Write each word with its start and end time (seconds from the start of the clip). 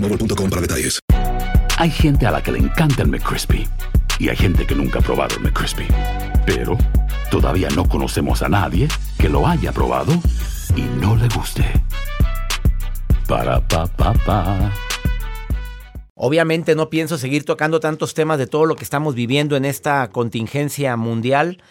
para 0.00 0.60
detalles. 0.62 1.00
Hay 1.76 1.90
gente 1.90 2.26
a 2.26 2.30
la 2.30 2.42
que 2.42 2.52
le 2.52 2.58
encanta 2.58 3.02
el 3.02 3.08
McCrispy 3.08 3.66
y 4.18 4.28
hay 4.28 4.36
gente 4.36 4.66
que 4.66 4.74
nunca 4.74 4.98
ha 4.98 5.02
probado 5.02 5.36
el 5.36 5.42
McCrispy. 5.42 5.86
Pero 6.46 6.76
todavía 7.30 7.68
no 7.74 7.88
conocemos 7.88 8.42
a 8.42 8.48
nadie 8.48 8.88
que 9.18 9.28
lo 9.28 9.46
haya 9.46 9.72
probado 9.72 10.12
y 10.76 10.82
no 11.00 11.16
le 11.16 11.28
guste. 11.28 11.64
Para 13.26 13.60
pa 13.66 13.86
pa 13.86 14.12
pa. 14.14 14.72
Obviamente 16.14 16.74
no 16.74 16.90
pienso 16.90 17.18
seguir 17.18 17.44
tocando 17.44 17.78
tantos 17.78 18.14
temas 18.14 18.38
de 18.38 18.46
todo 18.46 18.66
lo 18.66 18.74
que 18.74 18.84
estamos 18.84 19.14
viviendo 19.14 19.56
en 19.56 19.64
esta 19.64 20.08
contingencia 20.10 20.96
mundial. 20.96 21.62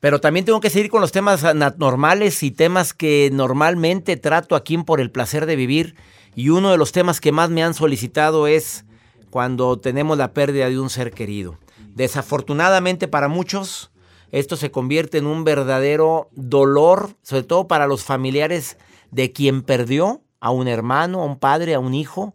Pero 0.00 0.20
también 0.20 0.46
tengo 0.46 0.60
que 0.60 0.70
seguir 0.70 0.90
con 0.90 1.00
los 1.00 1.12
temas 1.12 1.44
normales 1.76 2.42
y 2.42 2.50
temas 2.50 2.94
que 2.94 3.30
normalmente 3.32 4.16
trato 4.16 4.54
aquí 4.54 4.74
en 4.74 4.84
Por 4.84 5.00
el 5.00 5.10
Placer 5.10 5.44
de 5.44 5.56
Vivir. 5.56 5.96
Y 6.34 6.50
uno 6.50 6.70
de 6.70 6.78
los 6.78 6.92
temas 6.92 7.20
que 7.20 7.32
más 7.32 7.50
me 7.50 7.62
han 7.62 7.74
solicitado 7.74 8.46
es 8.46 8.84
cuando 9.30 9.78
tenemos 9.78 10.16
la 10.18 10.32
pérdida 10.32 10.68
de 10.68 10.78
un 10.78 10.90
ser 10.90 11.12
querido. 11.12 11.58
Desafortunadamente 11.94 13.08
para 13.08 13.28
muchos, 13.28 13.90
esto 14.30 14.56
se 14.56 14.70
convierte 14.70 15.18
en 15.18 15.26
un 15.26 15.44
verdadero 15.44 16.28
dolor, 16.32 17.16
sobre 17.22 17.42
todo 17.42 17.66
para 17.66 17.86
los 17.86 18.04
familiares 18.04 18.76
de 19.10 19.32
quien 19.32 19.62
perdió 19.62 20.22
a 20.40 20.50
un 20.50 20.68
hermano, 20.68 21.22
a 21.22 21.24
un 21.24 21.38
padre, 21.38 21.74
a 21.74 21.80
un 21.80 21.94
hijo. 21.94 22.34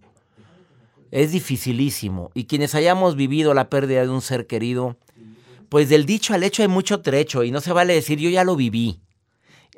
Es 1.12 1.32
dificilísimo. 1.32 2.32
Y 2.34 2.46
quienes 2.46 2.74
hayamos 2.74 3.16
vivido 3.16 3.54
la 3.54 3.70
pérdida 3.70 4.02
de 4.02 4.10
un 4.10 4.22
ser 4.22 4.48
querido, 4.48 4.98
pues 5.70 5.90
del 5.90 6.06
dicho 6.06 6.34
al 6.34 6.44
hecho 6.44 6.64
hay 6.64 6.68
mucho 6.68 7.02
trecho 7.02 7.44
y 7.44 7.52
no 7.52 7.62
se 7.62 7.74
vale 7.74 7.94
decir 7.94 8.20
yo 8.20 8.30
ya 8.30 8.44
lo 8.44 8.56
viví. 8.56 9.00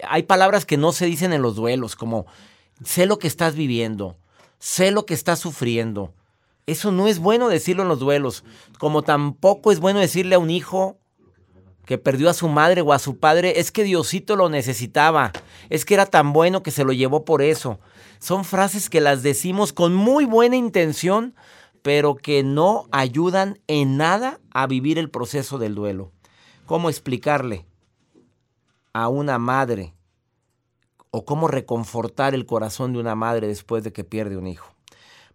Hay 0.08 0.24
palabras 0.24 0.66
que 0.66 0.78
no 0.78 0.92
se 0.92 1.06
dicen 1.06 1.34
en 1.34 1.42
los 1.42 1.56
duelos, 1.56 1.96
como 1.96 2.26
sé 2.84 3.06
lo 3.06 3.20
que 3.20 3.28
estás 3.28 3.56
viviendo, 3.56 4.18
sé 4.60 4.92
lo 4.92 5.06
que 5.06 5.14
estás 5.14 5.40
sufriendo. 5.40 6.14
Eso 6.66 6.92
no 6.92 7.08
es 7.08 7.20
bueno 7.20 7.48
decirlo 7.48 7.84
en 7.84 7.90
los 7.90 8.00
duelos, 8.00 8.44
como 8.80 9.04
tampoco 9.04 9.72
es 9.72 9.80
bueno 9.80 10.00
decirle 10.00 10.36
a 10.36 10.40
un 10.40 10.50
hijo 10.50 10.98
que 11.86 11.98
perdió 12.00 12.30
a 12.30 12.34
su 12.34 12.48
madre 12.48 12.82
o 12.82 12.92
a 12.94 13.00
su 13.00 13.20
padre, 13.20 13.60
es 13.60 13.72
que 13.72 13.84
Diosito 13.84 14.36
lo 14.36 14.50
necesitaba, 14.50 15.32
es 15.70 15.86
que 15.86 15.94
era 15.94 16.08
tan 16.08 16.34
bueno 16.34 16.64
que 16.64 16.72
se 16.72 16.84
lo 16.84 16.92
llevó 16.92 17.26
por 17.26 17.44
eso. 17.44 17.80
Son 18.20 18.44
frases 18.44 18.90
que 18.90 19.02
las 19.02 19.22
decimos 19.22 19.72
con 19.72 19.94
muy 19.94 20.26
buena 20.26 20.56
intención, 20.56 21.36
pero 21.84 22.16
que 22.16 22.42
no 22.42 22.88
ayudan 22.92 23.60
en 23.68 23.98
nada 23.98 24.40
a 24.52 24.66
vivir 24.66 24.98
el 24.98 25.12
proceso 25.12 25.60
del 25.60 25.76
duelo. 25.76 26.12
¿Cómo 26.66 26.90
explicarle 26.90 27.68
a 28.92 29.08
una 29.08 29.38
madre 29.38 29.94
o 31.18 31.24
cómo 31.24 31.48
reconfortar 31.48 32.36
el 32.36 32.46
corazón 32.46 32.92
de 32.92 33.00
una 33.00 33.16
madre 33.16 33.48
después 33.48 33.86
de 33.86 33.94
que 33.94 34.04
pierde 34.04 34.36
un 34.36 34.48
hijo. 34.48 34.76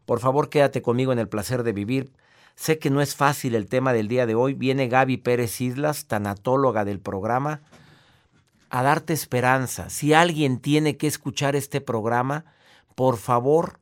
Por 0.04 0.20
favor, 0.20 0.50
quédate 0.50 0.82
conmigo 0.82 1.10
en 1.10 1.18
el 1.18 1.26
placer 1.26 1.62
de 1.62 1.72
vivir. 1.72 2.12
Sé 2.54 2.78
que 2.78 2.91
no 2.91 3.00
es 3.00 3.16
fácil 3.16 3.54
el 3.54 3.66
tema 3.66 3.94
del 3.94 4.06
día 4.06 4.26
de 4.26 4.34
hoy. 4.34 4.52
Viene 4.52 4.88
Gaby 4.88 5.16
Pérez 5.16 5.58
Islas, 5.62 6.04
tanatóloga 6.04 6.84
del 6.84 7.00
programa, 7.00 7.62
a 8.68 8.82
darte 8.82 9.14
esperanza. 9.14 9.88
Si 9.88 10.12
alguien 10.12 10.58
tiene 10.58 10.98
que 10.98 11.06
escuchar 11.06 11.56
este 11.56 11.80
programa, 11.80 12.44
por 12.94 13.16
favor, 13.16 13.80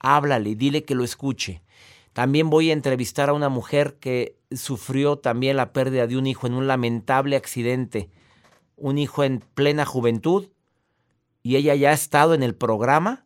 háblale, 0.00 0.54
dile 0.54 0.84
que 0.84 0.94
lo 0.94 1.02
escuche. 1.02 1.62
También 2.12 2.50
voy 2.50 2.68
a 2.68 2.74
entrevistar 2.74 3.30
a 3.30 3.32
una 3.32 3.48
mujer 3.48 3.96
que 3.98 4.36
sufrió 4.50 5.16
también 5.16 5.56
la 5.56 5.72
pérdida 5.72 6.06
de 6.06 6.18
un 6.18 6.26
hijo 6.26 6.46
en 6.46 6.52
un 6.52 6.66
lamentable 6.66 7.36
accidente. 7.36 8.10
Un 8.76 8.98
hijo 8.98 9.24
en 9.24 9.42
plena 9.54 9.86
juventud 9.86 10.51
y 11.42 11.56
ella 11.56 11.74
ya 11.74 11.90
ha 11.90 11.94
estado 11.94 12.34
en 12.34 12.42
el 12.42 12.54
programa 12.54 13.24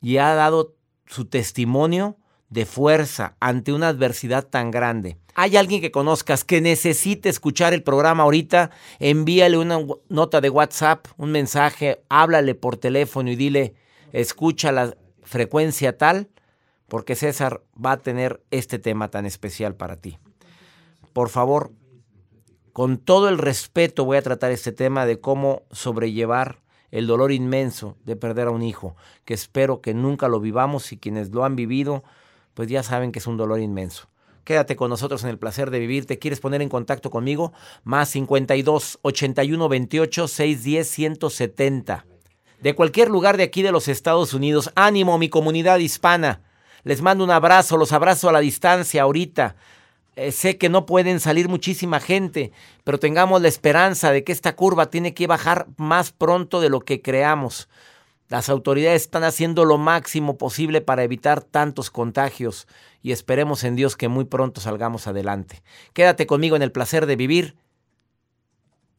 y 0.00 0.16
ha 0.16 0.34
dado 0.34 0.76
su 1.06 1.26
testimonio 1.26 2.16
de 2.48 2.66
fuerza 2.66 3.36
ante 3.40 3.72
una 3.72 3.88
adversidad 3.88 4.46
tan 4.46 4.70
grande. 4.70 5.16
¿Hay 5.34 5.56
alguien 5.56 5.80
que 5.80 5.92
conozcas 5.92 6.44
que 6.44 6.60
necesite 6.60 7.28
escuchar 7.28 7.72
el 7.72 7.82
programa 7.82 8.24
ahorita? 8.24 8.70
Envíale 8.98 9.56
una 9.56 9.78
nota 10.08 10.40
de 10.40 10.50
WhatsApp, 10.50 11.06
un 11.16 11.30
mensaje, 11.30 12.02
háblale 12.08 12.54
por 12.54 12.76
teléfono 12.76 13.30
y 13.30 13.36
dile, 13.36 13.74
escucha 14.12 14.72
la 14.72 14.96
frecuencia 15.22 15.96
tal, 15.96 16.28
porque 16.88 17.14
César 17.14 17.62
va 17.82 17.92
a 17.92 17.98
tener 17.98 18.42
este 18.50 18.80
tema 18.80 19.08
tan 19.08 19.26
especial 19.26 19.76
para 19.76 19.96
ti. 19.96 20.18
Por 21.12 21.28
favor, 21.28 21.70
con 22.72 22.98
todo 22.98 23.28
el 23.28 23.38
respeto 23.38 24.04
voy 24.04 24.16
a 24.16 24.22
tratar 24.22 24.50
este 24.50 24.72
tema 24.72 25.06
de 25.06 25.20
cómo 25.20 25.62
sobrellevar 25.70 26.60
el 26.90 27.06
dolor 27.06 27.32
inmenso 27.32 27.96
de 28.04 28.16
perder 28.16 28.48
a 28.48 28.50
un 28.50 28.62
hijo, 28.62 28.96
que 29.24 29.34
espero 29.34 29.80
que 29.80 29.94
nunca 29.94 30.28
lo 30.28 30.40
vivamos 30.40 30.92
y 30.92 30.98
quienes 30.98 31.30
lo 31.30 31.44
han 31.44 31.56
vivido, 31.56 32.04
pues 32.54 32.68
ya 32.68 32.82
saben 32.82 33.12
que 33.12 33.20
es 33.20 33.26
un 33.26 33.36
dolor 33.36 33.60
inmenso. 33.60 34.08
Quédate 34.44 34.74
con 34.74 34.90
nosotros 34.90 35.22
en 35.22 35.30
el 35.30 35.38
placer 35.38 35.70
de 35.70 35.78
vivir. 35.78 36.06
¿Te 36.06 36.18
quieres 36.18 36.40
poner 36.40 36.62
en 36.62 36.68
contacto 36.68 37.10
conmigo? 37.10 37.52
Más 37.84 38.08
52 38.08 38.98
81 39.02 39.68
28 39.68 40.28
610 40.28 40.88
170. 40.88 42.06
De 42.60 42.74
cualquier 42.74 43.10
lugar 43.10 43.36
de 43.36 43.44
aquí 43.44 43.62
de 43.62 43.72
los 43.72 43.86
Estados 43.86 44.34
Unidos. 44.34 44.72
Ánimo, 44.74 45.18
mi 45.18 45.28
comunidad 45.28 45.78
hispana. 45.78 46.42
Les 46.82 47.02
mando 47.02 47.22
un 47.22 47.30
abrazo, 47.30 47.76
los 47.76 47.92
abrazo 47.92 48.28
a 48.28 48.32
la 48.32 48.40
distancia 48.40 49.02
ahorita. 49.02 49.56
Eh, 50.16 50.32
sé 50.32 50.58
que 50.58 50.68
no 50.68 50.86
pueden 50.86 51.20
salir 51.20 51.48
muchísima 51.48 52.00
gente, 52.00 52.52
pero 52.84 52.98
tengamos 52.98 53.40
la 53.40 53.48
esperanza 53.48 54.10
de 54.12 54.24
que 54.24 54.32
esta 54.32 54.56
curva 54.56 54.90
tiene 54.90 55.14
que 55.14 55.26
bajar 55.26 55.68
más 55.76 56.12
pronto 56.12 56.60
de 56.60 56.68
lo 56.68 56.80
que 56.80 57.00
creamos. 57.00 57.68
Las 58.28 58.48
autoridades 58.48 59.02
están 59.02 59.24
haciendo 59.24 59.64
lo 59.64 59.78
máximo 59.78 60.38
posible 60.38 60.80
para 60.80 61.02
evitar 61.02 61.42
tantos 61.42 61.90
contagios 61.90 62.68
y 63.02 63.12
esperemos 63.12 63.64
en 63.64 63.76
Dios 63.76 63.96
que 63.96 64.08
muy 64.08 64.24
pronto 64.24 64.60
salgamos 64.60 65.06
adelante. 65.06 65.62
Quédate 65.92 66.26
conmigo 66.26 66.54
en 66.54 66.62
el 66.62 66.70
placer 66.70 67.06
de 67.06 67.16
vivir 67.16 67.56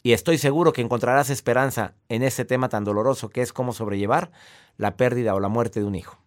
y 0.04 0.14
estoy 0.14 0.38
seguro 0.38 0.74
que 0.74 0.82
encontrarás 0.82 1.30
esperanza 1.30 1.94
en 2.10 2.24
ese 2.24 2.44
tema 2.46 2.70
tan 2.70 2.84
doloroso 2.84 3.30
que 3.30 3.42
es 3.42 3.54
cómo 3.54 3.72
sobrellevar 3.74 4.32
la 4.78 4.98
pérdida 4.98 5.36
o 5.36 5.40
la 5.40 5.48
muerte 5.48 5.80
de 5.80 5.86
un 5.86 5.96
hijo. 5.96 6.21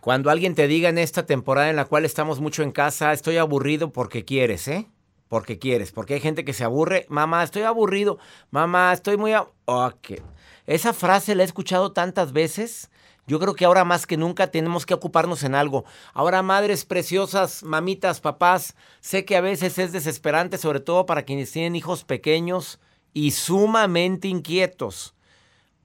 Cuando 0.00 0.30
alguien 0.30 0.54
te 0.54 0.66
diga 0.66 0.88
en 0.88 0.96
esta 0.96 1.26
temporada 1.26 1.68
en 1.68 1.76
la 1.76 1.84
cual 1.84 2.06
estamos 2.06 2.40
mucho 2.40 2.62
en 2.62 2.72
casa, 2.72 3.12
estoy 3.12 3.36
aburrido 3.36 3.92
porque 3.92 4.24
quieres, 4.24 4.66
¿eh? 4.66 4.88
Porque 5.28 5.58
quieres, 5.58 5.92
porque 5.92 6.14
hay 6.14 6.20
gente 6.20 6.44
que 6.44 6.54
se 6.54 6.64
aburre, 6.64 7.04
mamá, 7.10 7.42
estoy 7.42 7.62
aburrido, 7.62 8.18
mamá, 8.50 8.92
estoy 8.94 9.18
muy... 9.18 9.34
Ok. 9.66 10.22
Esa 10.66 10.94
frase 10.94 11.34
la 11.34 11.42
he 11.42 11.46
escuchado 11.46 11.92
tantas 11.92 12.32
veces. 12.32 12.90
Yo 13.26 13.38
creo 13.38 13.54
que 13.54 13.66
ahora 13.66 13.84
más 13.84 14.06
que 14.06 14.16
nunca 14.16 14.50
tenemos 14.50 14.86
que 14.86 14.94
ocuparnos 14.94 15.44
en 15.44 15.54
algo. 15.54 15.84
Ahora, 16.14 16.42
madres 16.42 16.86
preciosas, 16.86 17.62
mamitas, 17.62 18.20
papás, 18.20 18.74
sé 19.00 19.24
que 19.26 19.36
a 19.36 19.40
veces 19.42 19.78
es 19.78 19.92
desesperante, 19.92 20.56
sobre 20.56 20.80
todo 20.80 21.04
para 21.04 21.24
quienes 21.24 21.52
tienen 21.52 21.76
hijos 21.76 22.04
pequeños 22.04 22.80
y 23.12 23.32
sumamente 23.32 24.28
inquietos. 24.28 25.14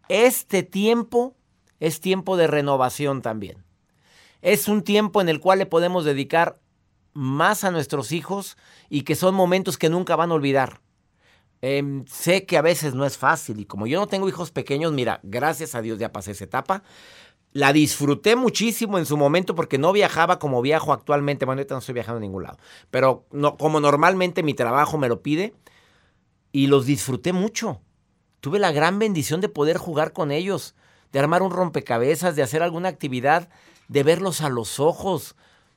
Este 0.07 0.63
tiempo 0.63 1.35
es 1.79 1.99
tiempo 1.99 2.37
de 2.37 2.47
renovación 2.47 3.21
también. 3.21 3.64
Es 4.41 4.67
un 4.67 4.83
tiempo 4.83 5.21
en 5.21 5.29
el 5.29 5.39
cual 5.39 5.59
le 5.59 5.65
podemos 5.65 6.05
dedicar 6.05 6.59
más 7.13 7.63
a 7.63 7.71
nuestros 7.71 8.11
hijos 8.11 8.57
y 8.89 9.01
que 9.01 9.15
son 9.15 9.33
momentos 9.35 9.77
que 9.77 9.89
nunca 9.89 10.15
van 10.15 10.31
a 10.31 10.35
olvidar. 10.35 10.81
Em, 11.61 12.05
sé 12.05 12.45
que 12.45 12.57
a 12.57 12.61
veces 12.61 12.93
no 12.93 13.05
es 13.05 13.17
fácil 13.17 13.59
y 13.59 13.65
como 13.65 13.87
yo 13.87 13.99
no 13.99 14.07
tengo 14.07 14.29
hijos 14.29 14.51
pequeños, 14.51 14.91
mira, 14.91 15.19
gracias 15.23 15.73
a 15.73 15.81
Dios 15.81 15.97
ya 15.97 16.11
pasé 16.11 16.31
esa 16.31 16.43
etapa. 16.43 16.83
La 17.53 17.71
disfruté 17.71 18.35
muchísimo 18.35 18.99
en 18.99 19.05
su 19.05 19.15
momento 19.15 19.55
porque 19.55 19.77
no 19.77 19.93
viajaba 19.93 20.39
como 20.39 20.61
viajo 20.61 20.91
actualmente. 20.91 21.45
Bueno, 21.45 21.59
ahorita 21.59 21.73
no 21.73 21.79
estoy 21.79 21.93
viajando 21.93 22.17
a 22.17 22.21
ningún 22.21 22.43
lado. 22.43 22.57
Pero 22.91 23.25
no, 23.31 23.55
como 23.57 23.79
normalmente 23.79 24.43
mi 24.43 24.53
trabajo 24.53 24.97
me 24.97 25.07
lo 25.07 25.21
pide. 25.21 25.53
Y 26.51 26.67
los 26.67 26.85
disfruté 26.85 27.31
mucho. 27.31 27.81
Tuve 28.41 28.59
la 28.59 28.73
gran 28.73 28.99
bendición 28.99 29.39
de 29.39 29.49
poder 29.49 29.77
jugar 29.77 30.11
con 30.11 30.31
ellos, 30.31 30.75
de 31.13 31.19
armar 31.19 31.41
un 31.41 31.51
rompecabezas, 31.51 32.35
de 32.35 32.43
hacer 32.43 32.61
alguna 32.61 32.89
actividad, 32.89 33.49
de 33.87 34.03
verlos 34.03 34.41
a 34.41 34.49
los 34.49 34.79
ojos, 34.79 35.35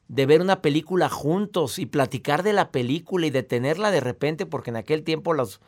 de 0.08 0.26
ver 0.26 0.40
una 0.40 0.62
película 0.62 1.08
juntos 1.08 1.78
y 1.78 1.87
platicar 1.87 2.43
de 2.43 2.52
la 2.52 2.70
película 2.70 3.26
y 3.26 3.31
detenerla 3.31 3.90
de 3.90 4.00
repente, 4.00 4.46
porque 4.46 4.70
en 4.70 4.76
aquel 4.76 5.02
tiempo 5.02 5.34
los, 5.34 5.60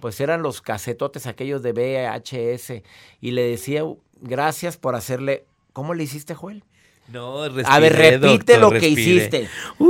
pues 0.00 0.20
eran 0.20 0.42
los 0.42 0.60
casetotes 0.60 1.26
aquellos 1.26 1.62
de 1.62 1.72
VHS. 1.72 2.82
Y 3.20 3.30
le 3.30 3.42
decía, 3.42 3.82
gracias 4.20 4.76
por 4.76 4.94
hacerle. 4.94 5.46
¿Cómo 5.72 5.94
le 5.94 6.04
hiciste, 6.04 6.34
Joel? 6.34 6.64
No, 7.08 7.42
A 7.42 7.78
ver, 7.78 7.94
repite 7.94 8.58
lo 8.58 8.70
que 8.70 8.88
hiciste. 8.88 9.48
Uh, 9.78 9.86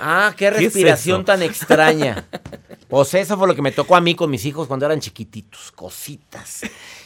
Ah, 0.00 0.34
qué 0.36 0.50
¿Qué 0.50 0.56
es 0.56 0.62
respiración 0.64 1.24
tan 1.24 1.42
extraña. 1.42 2.26
Pues 2.88 3.12
eso 3.12 3.36
fue 3.36 3.46
lo 3.46 3.54
que 3.54 3.60
me 3.60 3.70
tocó 3.70 3.96
a 3.96 4.00
mí 4.00 4.14
con 4.14 4.30
mis 4.30 4.46
hijos 4.46 4.66
cuando 4.66 4.86
eran 4.86 4.98
chiquititos, 4.98 5.70
cositas. 5.72 6.62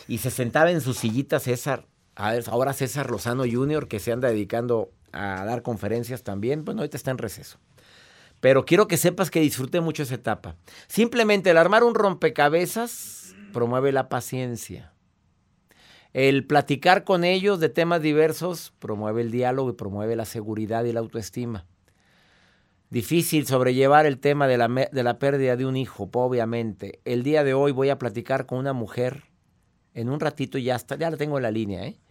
Y 0.06 0.18
se 0.18 0.30
sentaba 0.30 0.70
en 0.70 0.80
su 0.80 0.94
sillita 0.94 1.40
César, 1.40 1.84
ahora 2.22 2.72
César 2.72 3.10
Lozano 3.10 3.44
Jr., 3.50 3.88
que 3.88 3.98
se 3.98 4.12
anda 4.12 4.28
dedicando 4.28 4.90
a 5.12 5.44
dar 5.44 5.62
conferencias 5.62 6.22
también. 6.22 6.64
Bueno, 6.64 6.80
ahorita 6.80 6.96
está 6.96 7.10
en 7.10 7.18
receso. 7.18 7.58
Pero 8.40 8.64
quiero 8.64 8.88
que 8.88 8.96
sepas 8.96 9.30
que 9.30 9.40
disfruté 9.40 9.80
mucho 9.80 10.02
esa 10.02 10.16
etapa. 10.16 10.56
Simplemente 10.88 11.50
el 11.50 11.58
armar 11.58 11.84
un 11.84 11.94
rompecabezas 11.94 13.34
promueve 13.52 13.92
la 13.92 14.08
paciencia. 14.08 14.92
El 16.12 16.46
platicar 16.46 17.04
con 17.04 17.24
ellos 17.24 17.60
de 17.60 17.68
temas 17.68 18.02
diversos 18.02 18.72
promueve 18.78 19.22
el 19.22 19.30
diálogo 19.30 19.70
y 19.70 19.74
promueve 19.74 20.16
la 20.16 20.24
seguridad 20.24 20.84
y 20.84 20.92
la 20.92 21.00
autoestima. 21.00 21.66
Difícil 22.90 23.46
sobrellevar 23.46 24.04
el 24.04 24.18
tema 24.18 24.46
de 24.46 24.58
la, 24.58 24.68
de 24.68 25.02
la 25.02 25.18
pérdida 25.18 25.56
de 25.56 25.64
un 25.64 25.76
hijo, 25.76 26.10
obviamente. 26.12 27.00
El 27.04 27.22
día 27.22 27.44
de 27.44 27.54
hoy 27.54 27.72
voy 27.72 27.88
a 27.88 27.98
platicar 27.98 28.44
con 28.44 28.58
una 28.58 28.74
mujer. 28.74 29.24
En 29.94 30.10
un 30.10 30.20
ratito 30.20 30.58
ya 30.58 30.76
está, 30.76 30.96
ya 30.96 31.10
la 31.10 31.16
tengo 31.16 31.38
en 31.38 31.44
la 31.44 31.50
línea, 31.50 31.86
¿eh? 31.86 32.01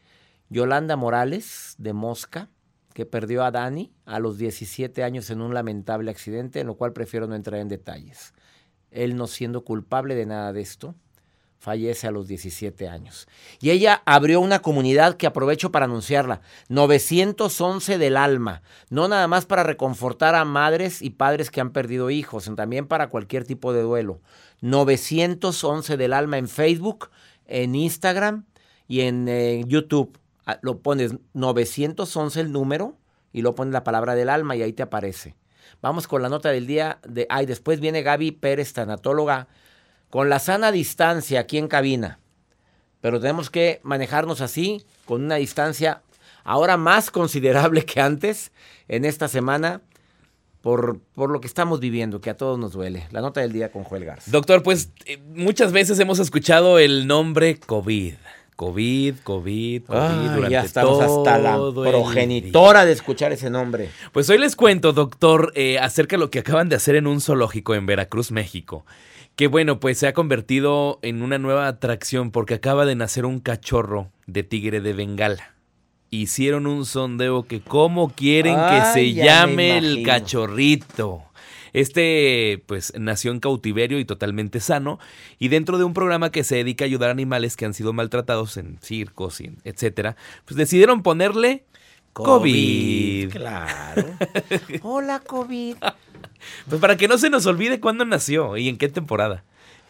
Yolanda 0.52 0.98
Morales, 0.98 1.76
de 1.78 1.94
Mosca, 1.94 2.50
que 2.94 3.06
perdió 3.06 3.46
a 3.46 3.52
Dani 3.52 3.94
a 4.06 4.20
los 4.20 4.38
17 4.38 5.02
años 5.02 5.30
en 5.30 5.42
un 5.42 5.54
lamentable 5.54 6.12
accidente, 6.12 6.60
en 6.60 6.68
lo 6.68 6.76
cual 6.76 6.92
prefiero 6.92 7.26
no 7.26 7.36
entrar 7.36 7.62
en 7.62 7.70
detalles. 7.70 8.34
Él 8.92 9.16
no 9.16 9.28
siendo 9.28 9.64
culpable 9.64 10.14
de 10.14 10.26
nada 10.26 10.52
de 10.52 10.60
esto, 10.60 10.94
fallece 11.58 12.06
a 12.06 12.12
los 12.12 12.28
17 12.28 12.90
años. 12.90 13.30
Y 13.62 13.70
ella 13.70 14.02
abrió 14.06 14.42
una 14.42 14.62
comunidad 14.62 15.16
que 15.16 15.26
aprovecho 15.26 15.72
para 15.72 15.86
anunciarla, 15.86 16.42
911 16.68 17.98
del 17.98 18.18
alma, 18.18 18.62
no 18.90 19.08
nada 19.08 19.30
más 19.30 19.46
para 19.46 19.64
reconfortar 19.64 20.36
a 20.36 20.44
madres 20.44 21.02
y 21.02 21.12
padres 21.12 21.50
que 21.50 21.62
han 21.62 21.72
perdido 21.72 22.10
hijos, 22.10 22.44
sino 22.44 22.58
también 22.58 22.88
para 22.88 23.08
cualquier 23.08 23.46
tipo 23.46 23.72
de 23.72 23.84
duelo. 23.84 24.20
911 24.60 25.96
del 25.96 26.12
alma 26.12 26.38
en 26.38 26.50
Facebook, 26.50 27.10
en 27.46 27.74
Instagram 27.74 28.44
y 28.90 29.02
en 29.02 29.30
eh, 29.30 29.64
YouTube. 29.66 30.18
Ah, 30.46 30.60
Lo 30.62 30.80
pones 30.80 31.16
911 31.34 32.40
el 32.40 32.52
número 32.52 32.98
y 33.34 33.42
lo 33.42 33.56
pones 33.56 33.74
la 33.74 33.84
palabra 33.84 34.16
del 34.16 34.30
alma 34.30 34.56
y 34.56 34.62
ahí 34.62 34.74
te 34.74 34.84
aparece. 34.84 35.36
Vamos 35.82 36.08
con 36.08 36.22
la 36.22 36.30
nota 36.30 36.50
del 36.50 36.68
día 36.68 37.00
de 37.08 37.26
ay, 37.30 37.46
después 37.46 37.80
viene 37.80 38.02
Gaby 38.04 38.32
Pérez, 38.32 38.74
tanatóloga, 38.74 39.48
con 40.10 40.30
la 40.30 40.40
sana 40.40 40.72
distancia 40.72 41.40
aquí 41.40 41.58
en 41.58 41.68
cabina. 41.68 42.20
Pero 43.00 43.20
tenemos 43.20 43.50
que 43.50 43.80
manejarnos 43.84 44.42
así, 44.42 44.86
con 45.06 45.24
una 45.24 45.36
distancia 45.36 46.04
ahora 46.44 46.78
más 46.78 47.10
considerable 47.12 47.86
que 47.86 48.02
antes 48.02 48.52
en 48.88 49.06
esta 49.06 49.28
semana, 49.28 49.82
por, 50.62 51.00
por 51.16 51.32
lo 51.32 51.42
que 51.42 51.48
estamos 51.48 51.80
viviendo, 51.80 52.22
que 52.22 52.30
a 52.30 52.38
todos 52.38 52.60
nos 52.60 52.74
duele. 52.74 53.08
La 53.12 53.22
nota 53.22 53.42
del 53.42 53.52
día 53.52 53.72
con 53.72 53.84
Joel 53.84 54.06
Garza. 54.06 54.30
Doctor, 54.30 54.62
pues 54.62 54.92
eh, 55.06 55.18
muchas 55.34 55.72
veces 55.72 55.98
hemos 56.00 56.20
escuchado 56.20 56.78
el 56.78 57.08
nombre 57.08 57.60
COVID. 57.60 58.14
COVID, 58.62 59.16
COVID, 59.24 59.86
COVID 59.86 60.00
Ay, 60.00 60.28
durante 60.36 60.52
ya 60.52 60.62
estamos 60.62 61.02
hasta 61.02 61.40
la 61.40 61.56
todo 61.56 61.84
progenitora 61.84 62.86
de 62.86 62.92
escuchar 62.92 63.32
ese 63.32 63.50
nombre. 63.50 63.90
Pues 64.12 64.30
hoy 64.30 64.38
les 64.38 64.56
cuento, 64.56 64.94
doctor, 64.94 65.52
eh, 65.56 65.80
acerca 65.80 66.16
de 66.16 66.20
lo 66.20 66.30
que 66.30 66.38
acaban 66.38 66.70
de 66.70 66.76
hacer 66.76 66.94
en 66.94 67.08
un 67.08 67.22
zoológico 67.22 67.74
en 67.74 67.88
Veracruz, 67.88 68.32
México. 68.32 68.86
Que 69.36 69.48
bueno, 69.48 69.80
pues 69.80 69.98
se 69.98 70.06
ha 70.06 70.14
convertido 70.14 71.00
en 71.02 71.24
una 71.24 71.40
nueva 71.40 71.66
atracción 71.68 72.30
porque 72.30 72.54
acaba 72.54 72.86
de 72.86 72.94
nacer 72.94 73.26
un 73.26 73.40
cachorro 73.40 74.12
de 74.28 74.44
tigre 74.44 74.80
de 74.80 74.94
Bengala. 74.94 75.56
Hicieron 76.12 76.68
un 76.68 76.86
sondeo 76.86 77.48
que 77.48 77.62
cómo 77.62 78.10
quieren 78.10 78.58
que 78.70 78.86
se 78.94 79.14
llame 79.14 79.80
el 79.80 80.04
cachorrito. 80.04 81.24
Este, 81.74 82.64
pues, 82.66 82.94
nació 82.98 83.32
en 83.32 83.40
cautiverio 83.40 84.00
y 84.00 84.06
totalmente 84.06 84.60
sano, 84.60 85.00
y 85.40 85.48
dentro 85.48 85.78
de 85.78 85.84
un 85.84 85.94
programa 85.94 86.32
que 86.32 86.44
se 86.44 86.56
dedica 86.56 86.86
a 86.86 86.88
ayudar 86.88 87.10
a 87.10 87.14
animales 87.14 87.56
que 87.56 87.66
han 87.66 87.74
sido 87.74 87.94
maltratados 87.94 88.58
en 88.58 88.78
circos, 88.82 89.42
y 89.42 89.52
etcétera, 89.64 90.16
pues 90.46 90.58
decidieron 90.58 91.04
ponerle 91.04 91.66
COVID. 92.14 93.32
Claro. 93.32 94.06
Hola, 94.82 95.20
COVID. 95.20 95.76
Pues 96.70 96.82
para 96.82 96.98
que 96.98 97.08
no 97.08 97.18
se 97.18 97.30
nos 97.30 97.46
olvide 97.46 97.80
cuándo 97.80 98.06
nació 98.06 98.58
y 98.58 98.68
en 98.70 98.78
qué 98.78 98.90
temporada. 98.90 99.44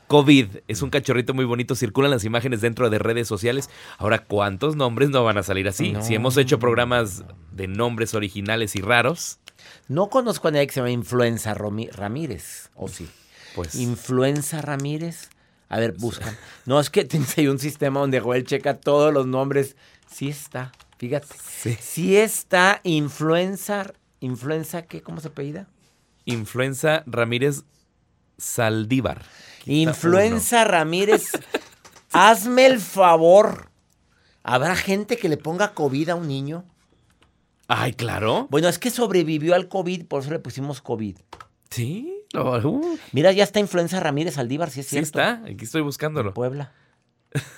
COVID 0.08 0.58
es 0.68 0.82
un 0.82 0.90
cachorrito 0.90 1.34
muy 1.34 1.46
bonito, 1.46 1.74
circulan 1.74 2.12
las 2.12 2.26
imágenes 2.26 2.60
dentro 2.60 2.90
de 2.90 3.00
redes 3.00 3.30
sociales. 3.30 3.70
Ahora, 3.98 4.20
¿cuántos 4.20 4.76
nombres 4.76 5.10
no 5.10 5.24
van 5.24 5.38
a 5.38 5.44
salir 5.44 5.70
así? 5.70 5.94
No. 5.94 6.04
Si 6.04 6.14
hemos 6.14 6.36
hecho 6.36 6.60
programas 6.60 7.24
de 7.54 7.70
nombres 7.70 8.14
originales 8.14 8.76
y 8.76 8.82
raros, 8.82 9.40
No 9.88 10.10
conozco 10.10 10.48
a 10.48 10.52
nadie 10.52 10.68
que 10.68 10.74
se 10.74 10.80
llama 10.80 10.92
Influenza 10.92 11.54
Romi- 11.56 11.90
Ramírez, 11.92 12.70
¿o 12.76 12.88
sí? 12.88 13.10
pues 13.56 13.76
Influenza 13.76 14.62
Ramírez. 14.62 15.30
A 15.70 15.80
ver, 15.80 15.94
buscan. 15.94 16.38
No, 16.66 16.80
es 16.80 16.90
que 16.90 17.04
tienes 17.06 17.38
ahí 17.38 17.48
un 17.48 17.60
sistema 17.60 18.00
donde 18.00 18.20
Joel 18.20 18.46
checa 18.46 18.78
todos 18.80 19.14
los 19.14 19.26
nombres. 19.26 19.76
Sí 20.10 20.30
está, 20.30 20.72
fíjate. 20.98 21.28
Sí. 21.60 21.78
Sí 21.82 22.18
está 22.18 22.80
Influenza. 22.84 23.94
¿Influenza 24.20 24.84
qué? 24.84 25.02
¿Cómo 25.02 25.20
se 25.22 25.30
apellida? 25.30 25.68
Influenza 26.26 27.04
Ramírez 27.08 27.64
Saldívar. 28.38 29.24
Influenza 29.66 30.64
Ramírez. 30.64 31.32
Hazme 32.12 32.66
el 32.66 32.80
favor. 32.80 33.70
¿Habrá 34.44 34.76
gente 34.76 35.18
que 35.18 35.30
le 35.30 35.38
ponga 35.38 35.74
COVID 35.74 36.10
a 36.10 36.16
un 36.16 36.28
niño? 36.28 36.66
Ay, 37.74 37.94
claro. 37.94 38.48
Bueno, 38.50 38.68
es 38.68 38.80
que 38.80 38.90
sobrevivió 38.90 39.56
al 39.56 39.70
COVID, 39.70 40.06
por 40.06 40.22
eso 40.22 40.32
le 40.32 40.40
pusimos 40.40 40.82
COVID. 40.82 41.18
Sí, 41.70 42.26
uh, 42.36 42.98
Mira, 43.14 43.32
ya 43.32 43.46
está 43.46 43.62
Influenza 43.62 43.98
Ramírez 44.02 44.38
Aldívar, 44.38 44.70
sí 44.70 44.82
es 44.82 44.88
sí 44.88 44.98
cierto. 44.98 45.08
está. 45.08 45.42
Aquí 45.46 45.64
estoy 45.64 45.82
buscándolo. 45.82 46.34
Puebla. 46.34 46.74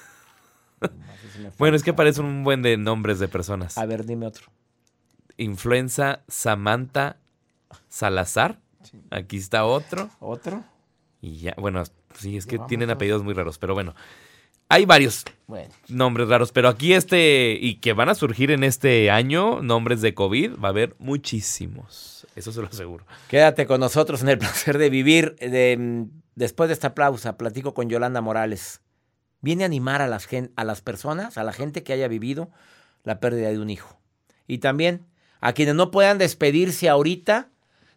Bueno, 1.57 1.75
es 1.75 1.81
que 1.81 1.89
aparecen 1.91 2.25
un 2.25 2.43
buen 2.43 2.61
de 2.61 2.77
nombres 2.77 3.17
de 3.17 3.27
personas. 3.27 3.79
A 3.79 3.87
ver, 3.87 4.05
dime 4.05 4.27
otro. 4.27 4.51
Influenza 5.37 6.21
Samantha 6.27 7.17
Salazar. 7.89 8.59
Aquí 9.09 9.37
está 9.37 9.65
otro. 9.65 10.11
¿Otro? 10.19 10.63
Y 11.21 11.37
ya, 11.37 11.55
bueno, 11.57 11.81
sí, 12.19 12.37
es 12.37 12.45
que 12.45 12.59
tienen 12.59 12.91
apellidos 12.91 13.23
muy 13.23 13.33
raros, 13.33 13.57
pero 13.57 13.73
bueno. 13.73 13.95
Hay 14.69 14.85
varios 14.85 15.23
Bueno. 15.47 15.69
nombres 15.87 16.27
raros, 16.29 16.51
pero 16.51 16.67
aquí 16.69 16.93
este, 16.93 17.57
y 17.61 17.75
que 17.75 17.93
van 17.93 18.09
a 18.09 18.15
surgir 18.15 18.49
en 18.51 18.63
este 18.63 19.11
año, 19.11 19.61
nombres 19.61 20.01
de 20.01 20.13
COVID, 20.15 20.53
va 20.63 20.69
a 20.69 20.71
haber 20.71 20.95
muchísimos. 20.99 22.25
Eso 22.35 22.51
se 22.51 22.61
lo 22.61 22.67
aseguro. 22.67 23.05
Quédate 23.27 23.65
con 23.67 23.79
nosotros 23.79 24.21
en 24.23 24.29
el 24.29 24.37
placer 24.39 24.77
de 24.77 24.89
vivir. 24.89 25.35
De, 25.35 26.07
después 26.35 26.69
de 26.69 26.73
esta 26.73 26.95
pausa, 26.95 27.37
platico 27.37 27.73
con 27.73 27.89
Yolanda 27.89 28.21
Morales. 28.21 28.81
Viene 29.41 29.63
a 29.63 29.65
animar 29.67 30.01
a 30.01 30.07
las, 30.07 30.25
gen- 30.25 30.51
a 30.55 30.63
las 30.63 30.81
personas, 30.81 31.37
a 31.37 31.43
la 31.43 31.53
gente 31.53 31.83
que 31.83 31.93
haya 31.93 32.07
vivido 32.07 32.49
la 33.03 33.19
pérdida 33.19 33.49
de 33.49 33.59
un 33.59 33.69
hijo. 33.69 33.99
Y 34.47 34.59
también 34.59 35.05
a 35.41 35.53
quienes 35.53 35.75
no 35.75 35.91
puedan 35.91 36.17
despedirse 36.17 36.87
ahorita 36.89 37.49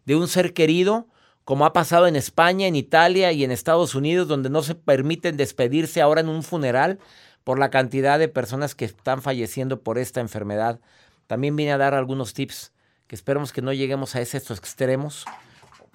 de 0.05 0.15
un 0.15 0.27
ser 0.27 0.53
querido, 0.53 1.07
como 1.47 1.65
ha 1.65 1.71
pasado 1.71 2.07
en 2.07 2.17
España, 2.17 2.67
en 2.67 2.75
Italia 2.75 3.31
y 3.31 3.45
en 3.45 3.51
Estados 3.51 3.95
Unidos, 3.95 4.27
donde 4.27 4.49
no 4.49 4.63
se 4.63 4.75
permiten 4.75 5.37
despedirse 5.37 6.01
ahora 6.01 6.19
en 6.19 6.27
un 6.27 6.43
funeral 6.43 6.99
por 7.45 7.57
la 7.57 7.69
cantidad 7.69 8.19
de 8.19 8.27
personas 8.27 8.75
que 8.75 8.83
están 8.83 9.21
falleciendo 9.21 9.79
por 9.79 9.97
esta 9.97 10.19
enfermedad. 10.19 10.81
También 11.25 11.55
vine 11.55 11.71
a 11.71 11.77
dar 11.77 11.93
algunos 11.93 12.33
tips 12.33 12.73
que 13.07 13.15
esperemos 13.15 13.53
que 13.53 13.61
no 13.61 13.71
lleguemos 13.71 14.13
a 14.17 14.19
esos 14.19 14.51
extremos 14.59 15.23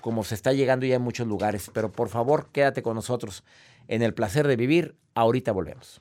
como 0.00 0.24
se 0.24 0.36
está 0.36 0.54
llegando 0.54 0.86
ya 0.86 0.96
en 0.96 1.02
muchos 1.02 1.26
lugares. 1.26 1.70
Pero 1.74 1.92
por 1.92 2.08
favor, 2.08 2.48
quédate 2.50 2.82
con 2.82 2.94
nosotros 2.94 3.44
en 3.88 4.00
el 4.00 4.14
placer 4.14 4.48
de 4.48 4.56
vivir. 4.56 4.96
Ahorita 5.14 5.52
volvemos 5.52 6.00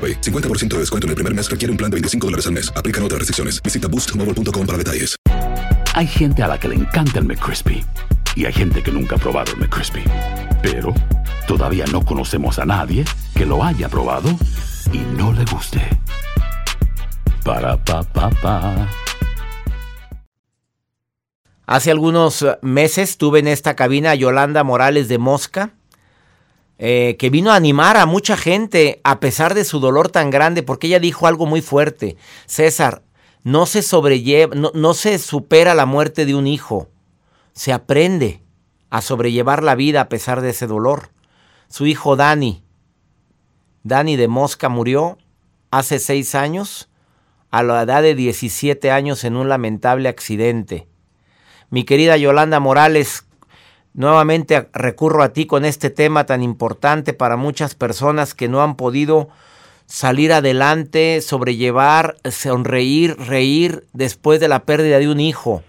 50% 0.00 0.68
de 0.68 0.78
descuento 0.78 1.06
en 1.06 1.10
el 1.10 1.16
primer 1.16 1.34
mes 1.34 1.50
requiere 1.50 1.70
un 1.70 1.76
plan 1.76 1.90
de 1.90 1.96
25 1.96 2.26
dólares 2.26 2.46
al 2.46 2.52
mes. 2.52 2.72
Aplican 2.74 3.02
otras 3.04 3.18
restricciones. 3.18 3.62
Visita 3.62 3.88
boostmobile.com 3.88 4.66
para 4.66 4.78
detalles. 4.78 5.16
Hay 5.94 6.06
gente 6.06 6.42
a 6.42 6.48
la 6.48 6.58
que 6.58 6.68
le 6.68 6.76
encanta 6.76 7.18
el 7.18 7.24
McCrispy. 7.24 7.84
Y 8.36 8.44
hay 8.44 8.52
gente 8.52 8.82
que 8.82 8.92
nunca 8.92 9.16
ha 9.16 9.18
probado 9.18 9.52
el 9.52 9.58
McCrispy. 9.58 10.04
Pero 10.62 10.94
todavía 11.46 11.84
no 11.86 12.04
conocemos 12.04 12.58
a 12.58 12.64
nadie 12.64 13.04
que 13.34 13.44
lo 13.44 13.64
haya 13.64 13.88
probado 13.88 14.30
y 14.92 14.98
no 15.16 15.32
le 15.32 15.44
guste. 15.46 15.80
Para 17.44 17.76
pa 17.82 18.02
pa 18.02 18.30
pa. 18.30 18.88
Hace 21.66 21.90
algunos 21.90 22.44
meses 22.62 23.16
tuve 23.16 23.38
en 23.38 23.48
esta 23.48 23.76
cabina 23.76 24.12
a 24.12 24.14
Yolanda 24.14 24.64
Morales 24.64 25.08
de 25.08 25.18
Mosca 25.18 25.74
eh, 26.82 27.16
que 27.18 27.28
vino 27.28 27.52
a 27.52 27.56
animar 27.56 27.98
a 27.98 28.06
mucha 28.06 28.38
gente 28.38 29.02
a 29.04 29.20
pesar 29.20 29.52
de 29.52 29.64
su 29.66 29.80
dolor 29.80 30.08
tan 30.08 30.30
grande, 30.30 30.62
porque 30.62 30.86
ella 30.86 30.98
dijo 30.98 31.26
algo 31.26 31.44
muy 31.44 31.60
fuerte. 31.60 32.16
César, 32.46 33.02
no 33.42 33.66
se 33.66 33.82
sobrelleva, 33.82 34.54
no, 34.54 34.94
se 34.94 35.18
supera 35.18 35.74
la 35.74 35.84
muerte 35.84 36.24
de 36.24 36.34
un 36.34 36.46
hijo, 36.46 36.88
se 37.52 37.74
aprende 37.74 38.42
a 38.88 39.02
sobrellevar 39.02 39.62
la 39.62 39.74
vida 39.74 40.00
a 40.00 40.08
pesar 40.08 40.40
de 40.40 40.50
ese 40.50 40.66
dolor. 40.66 41.10
Su 41.68 41.86
hijo 41.86 42.16
Dani, 42.16 42.64
Dani 43.82 44.16
de 44.16 44.28
Mosca 44.28 44.70
murió 44.70 45.18
hace 45.70 45.98
seis 45.98 46.34
años, 46.34 46.88
a 47.50 47.62
la 47.62 47.82
edad 47.82 48.00
de 48.00 48.14
17 48.14 48.90
años 48.90 49.24
en 49.24 49.36
un 49.36 49.50
lamentable 49.50 50.08
accidente. 50.08 50.88
Mi 51.68 51.84
querida 51.84 52.16
Yolanda 52.16 52.58
Morales, 52.58 53.26
Nuevamente 53.94 54.68
recurro 54.72 55.22
a 55.22 55.32
ti 55.32 55.46
con 55.46 55.64
este 55.64 55.90
tema 55.90 56.24
tan 56.24 56.42
importante 56.42 57.12
para 57.12 57.36
muchas 57.36 57.74
personas 57.74 58.34
que 58.34 58.48
no 58.48 58.62
han 58.62 58.76
podido 58.76 59.28
salir 59.86 60.32
adelante, 60.32 61.20
sobrellevar, 61.20 62.14
sonreír, 62.24 63.16
reír 63.18 63.82
después 63.92 64.38
de 64.38 64.46
la 64.48 64.60
pérdida 64.60 65.00
de 65.00 65.08
un 65.08 65.18
hijo. 65.18 65.62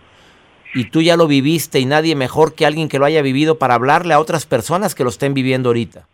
Y 0.76 0.86
tú 0.86 1.02
ya 1.02 1.18
lo 1.18 1.28
viviste 1.28 1.80
y 1.80 1.86
nadie 1.86 2.16
mejor 2.16 2.54
que 2.54 2.66
alguien 2.66 2.88
que 2.88 3.00
lo 3.00 3.06
haya 3.06 3.24
vivido 3.24 3.58
para 3.58 3.74
hablarle 3.74 4.14
a 4.14 4.20
otras 4.20 4.46
personas 4.46 4.94
que 4.94 5.04
lo 5.04 5.10
estén 5.10 5.34
viviendo 5.34 5.70
ahorita. 5.70 6.06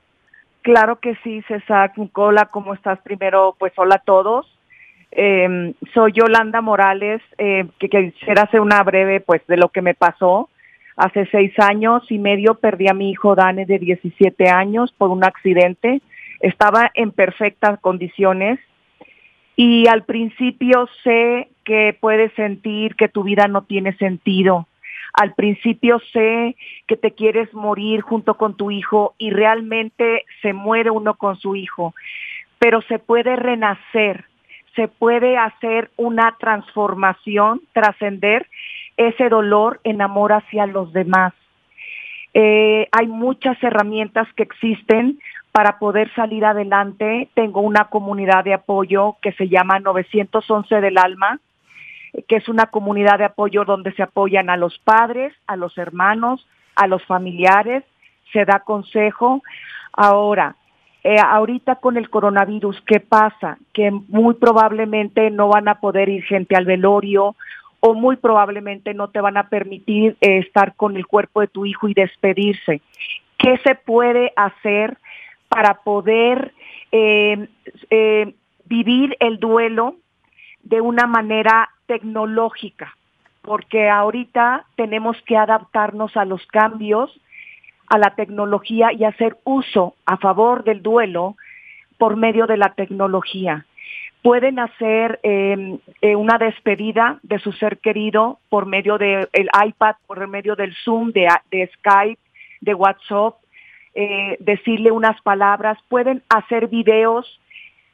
Claro 0.61 0.97
que 0.99 1.15
sí, 1.23 1.41
César 1.47 1.91
Nicola, 1.97 2.45
¿cómo 2.45 2.73
estás? 2.73 2.99
Primero, 3.01 3.55
pues 3.59 3.73
hola 3.75 3.95
a 3.95 3.99
todos. 3.99 4.47
Em, 5.11 5.73
soy 5.93 6.13
Yolanda 6.13 6.61
Morales, 6.61 7.21
eh, 7.37 7.65
que 7.79 7.89
quisiera 7.89 8.43
hacer 8.43 8.59
una 8.59 8.83
breve, 8.83 9.19
pues, 9.19 9.45
de 9.47 9.57
lo 9.57 9.69
que 9.69 9.81
me 9.81 9.93
pasó. 9.93 10.49
Hace 10.97 11.27
seis 11.27 11.53
años 11.59 12.03
y 12.11 12.17
medio 12.17 12.55
perdí 12.55 12.87
a 12.87 12.95
mi 12.95 13.11
hijo 13.11 13.35
Dane 13.35 13.67
de 13.67 13.77
17 13.77 14.49
años 14.49 14.91
por 14.97 15.11
un 15.11 15.23
accidente. 15.23 16.01
Estaba 16.39 16.89
en 16.95 17.11
perfectas 17.11 17.79
condiciones 17.79 18.59
y 19.55 19.87
al 19.87 20.05
principio 20.05 20.89
sé 21.03 21.49
que 21.63 21.95
puedes 21.99 22.33
sentir 22.33 22.95
que 22.95 23.09
tu 23.09 23.21
vida 23.21 23.47
no 23.47 23.61
tiene 23.61 23.93
sentido. 23.97 24.67
Al 25.13 25.35
principio 25.35 25.99
sé 26.11 26.55
que 26.87 26.97
te 26.97 27.11
quieres 27.11 27.53
morir 27.53 28.01
junto 28.01 28.33
con 28.33 28.57
tu 28.57 28.71
hijo 28.71 29.13
y 29.19 29.29
realmente 29.29 30.25
se 30.41 30.53
muere 30.53 30.89
uno 30.89 31.13
con 31.13 31.37
su 31.37 31.55
hijo, 31.55 31.93
pero 32.57 32.81
se 32.83 32.97
puede 32.97 33.35
renacer, 33.35 34.25
se 34.75 34.87
puede 34.87 35.37
hacer 35.37 35.91
una 35.95 36.35
transformación, 36.39 37.61
trascender 37.73 38.47
ese 38.97 39.29
dolor 39.29 39.79
en 39.83 40.01
amor 40.01 40.33
hacia 40.33 40.65
los 40.65 40.91
demás. 40.91 41.33
Eh, 42.33 42.87
hay 42.91 43.07
muchas 43.07 43.61
herramientas 43.63 44.27
que 44.35 44.43
existen 44.43 45.19
para 45.51 45.79
poder 45.79 46.13
salir 46.13 46.45
adelante. 46.45 47.29
Tengo 47.33 47.61
una 47.61 47.85
comunidad 47.85 48.43
de 48.43 48.53
apoyo 48.53 49.15
que 49.21 49.31
se 49.33 49.47
llama 49.47 49.79
911 49.79 50.81
del 50.81 50.97
Alma, 50.97 51.39
que 52.27 52.35
es 52.35 52.49
una 52.49 52.67
comunidad 52.67 53.19
de 53.19 53.25
apoyo 53.25 53.65
donde 53.65 53.91
se 53.93 54.03
apoyan 54.03 54.49
a 54.49 54.57
los 54.57 54.77
padres, 54.79 55.33
a 55.47 55.55
los 55.55 55.77
hermanos, 55.77 56.45
a 56.75 56.87
los 56.87 57.03
familiares, 57.05 57.83
se 58.33 58.45
da 58.45 58.59
consejo. 58.59 59.41
Ahora, 59.93 60.55
eh, 61.03 61.17
ahorita 61.19 61.75
con 61.75 61.97
el 61.97 62.09
coronavirus, 62.09 62.81
¿qué 62.85 62.99
pasa? 62.99 63.57
Que 63.73 63.91
muy 63.91 64.35
probablemente 64.35 65.31
no 65.31 65.47
van 65.47 65.67
a 65.69 65.79
poder 65.79 66.09
ir 66.09 66.23
gente 66.23 66.55
al 66.55 66.65
velorio 66.65 67.35
o 67.79 67.93
muy 67.93 68.15
probablemente 68.15 68.93
no 68.93 69.09
te 69.09 69.21
van 69.21 69.37
a 69.37 69.49
permitir 69.49 70.17
eh, 70.21 70.39
estar 70.39 70.75
con 70.75 70.97
el 70.97 71.05
cuerpo 71.05 71.41
de 71.41 71.47
tu 71.47 71.65
hijo 71.65 71.87
y 71.87 71.93
despedirse. 71.93 72.81
¿Qué 73.37 73.57
se 73.63 73.75
puede 73.75 74.33
hacer 74.35 74.97
para 75.47 75.75
poder 75.81 76.53
eh, 76.91 77.47
eh, 77.89 78.33
vivir 78.65 79.15
el 79.19 79.39
duelo 79.39 79.95
de 80.63 80.81
una 80.81 81.05
manera 81.05 81.69
tecnológica? 81.85 82.95
Porque 83.43 83.89
ahorita 83.89 84.65
tenemos 84.75 85.15
que 85.25 85.37
adaptarnos 85.37 86.17
a 86.17 86.25
los 86.25 86.45
cambios, 86.47 87.21
a 87.87 87.97
la 87.97 88.15
tecnología 88.15 88.91
y 88.91 89.03
hacer 89.03 89.37
uso 89.43 89.95
a 90.05 90.17
favor 90.17 90.63
del 90.63 90.81
duelo 90.81 91.35
por 91.97 92.17
medio 92.17 92.47
de 92.47 92.57
la 92.57 92.73
tecnología 92.73 93.65
pueden 94.21 94.59
hacer 94.59 95.19
em, 95.23 95.79
eh, 96.01 96.15
una 96.15 96.37
despedida 96.37 97.19
de 97.23 97.39
su 97.39 97.51
ser 97.53 97.77
querido 97.77 98.39
por 98.49 98.65
medio 98.65 98.97
del 98.97 99.27
iPad, 99.65 99.95
por 100.05 100.25
medio 100.27 100.55
del 100.55 100.75
Zoom, 100.83 101.11
de, 101.11 101.69
Skype, 101.75 102.19
de 102.61 102.73
WhatsApp, 102.73 103.35
eh, 103.95 104.37
decirle 104.39 104.91
unas 104.91 105.19
palabras, 105.21 105.77
pueden 105.87 106.23
hacer 106.29 106.67
videos 106.67 107.39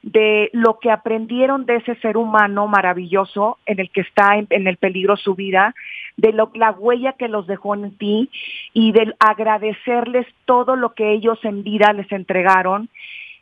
de 0.01 0.49
lo 0.51 0.79
que 0.79 0.91
aprendieron 0.91 1.65
de 1.65 1.77
ese 1.77 1.95
ser 1.95 2.17
humano 2.17 2.67
maravilloso 2.67 3.57
en 3.65 3.79
el 3.79 3.89
que 3.89 4.01
está 4.01 4.37
en, 4.37 4.47
en 4.49 4.67
el 4.67 4.75
peligro 4.75 5.15
su 5.15 5.33
vida, 5.33 5.73
de 6.17 6.33
lo, 6.33 6.51
la 6.55 6.71
huella 6.71 7.13
que 7.13 7.29
los 7.29 7.47
dejó 7.47 7.73
en 7.73 7.97
ti 7.97 8.29
y 8.73 8.91
del 8.91 9.15
agradecerles 9.19 10.27
todo 10.45 10.75
lo 10.75 10.93
que 10.93 11.13
ellos 11.13 11.39
en 11.43 11.63
vida 11.63 11.93
les 11.93 12.11
entregaron 12.11 12.89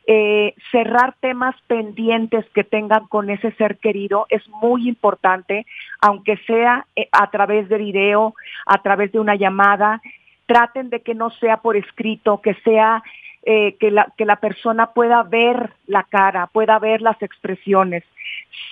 eh, 0.06 0.54
cerrar 0.72 1.14
temas 1.20 1.54
pendientes 1.68 2.44
que 2.54 2.64
tengan 2.64 3.06
con 3.06 3.30
ese 3.30 3.52
ser 3.52 3.78
querido 3.78 4.26
es 4.30 4.46
muy 4.48 4.88
importante, 4.88 5.64
aunque 6.00 6.36
sea 6.38 6.86
eh, 6.96 7.08
a 7.12 7.30
través 7.30 7.68
de 7.68 7.78
video, 7.78 8.34
a 8.66 8.82
través 8.82 9.12
de 9.12 9.20
una 9.20 9.36
llamada. 9.36 10.02
Traten 10.46 10.90
de 10.90 11.00
que 11.00 11.14
no 11.14 11.30
sea 11.30 11.58
por 11.58 11.76
escrito, 11.76 12.40
que 12.40 12.54
sea 12.64 13.02
eh, 13.44 13.76
que, 13.78 13.90
la, 13.90 14.12
que 14.16 14.24
la 14.24 14.36
persona 14.36 14.86
pueda 14.92 15.22
ver 15.22 15.70
la 15.86 16.02
cara, 16.04 16.48
pueda 16.48 16.78
ver 16.78 17.00
las 17.00 17.20
expresiones. 17.22 18.02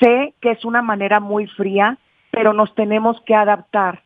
Sé 0.00 0.34
que 0.40 0.50
es 0.50 0.64
una 0.64 0.82
manera 0.82 1.20
muy 1.20 1.46
fría, 1.46 1.96
pero 2.30 2.52
nos 2.52 2.74
tenemos 2.74 3.20
que 3.22 3.34
adaptar. 3.34 4.02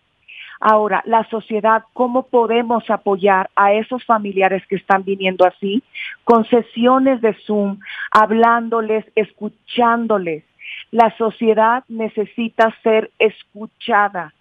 Ahora, 0.60 1.02
la 1.06 1.24
sociedad, 1.28 1.84
¿cómo 1.92 2.24
podemos 2.26 2.88
apoyar 2.90 3.50
a 3.56 3.72
esos 3.72 4.04
familiares 4.04 4.66
que 4.66 4.76
están 4.76 5.04
viniendo 5.04 5.44
así? 5.46 5.82
Con 6.24 6.44
sesiones 6.46 7.20
de 7.20 7.34
Zoom, 7.46 7.78
hablándoles, 8.10 9.04
escuchándoles. 9.14 10.44
La 10.90 11.14
sociedad 11.16 11.84
necesita 11.88 12.74
ser 12.82 13.10
escuchada. 13.18 14.32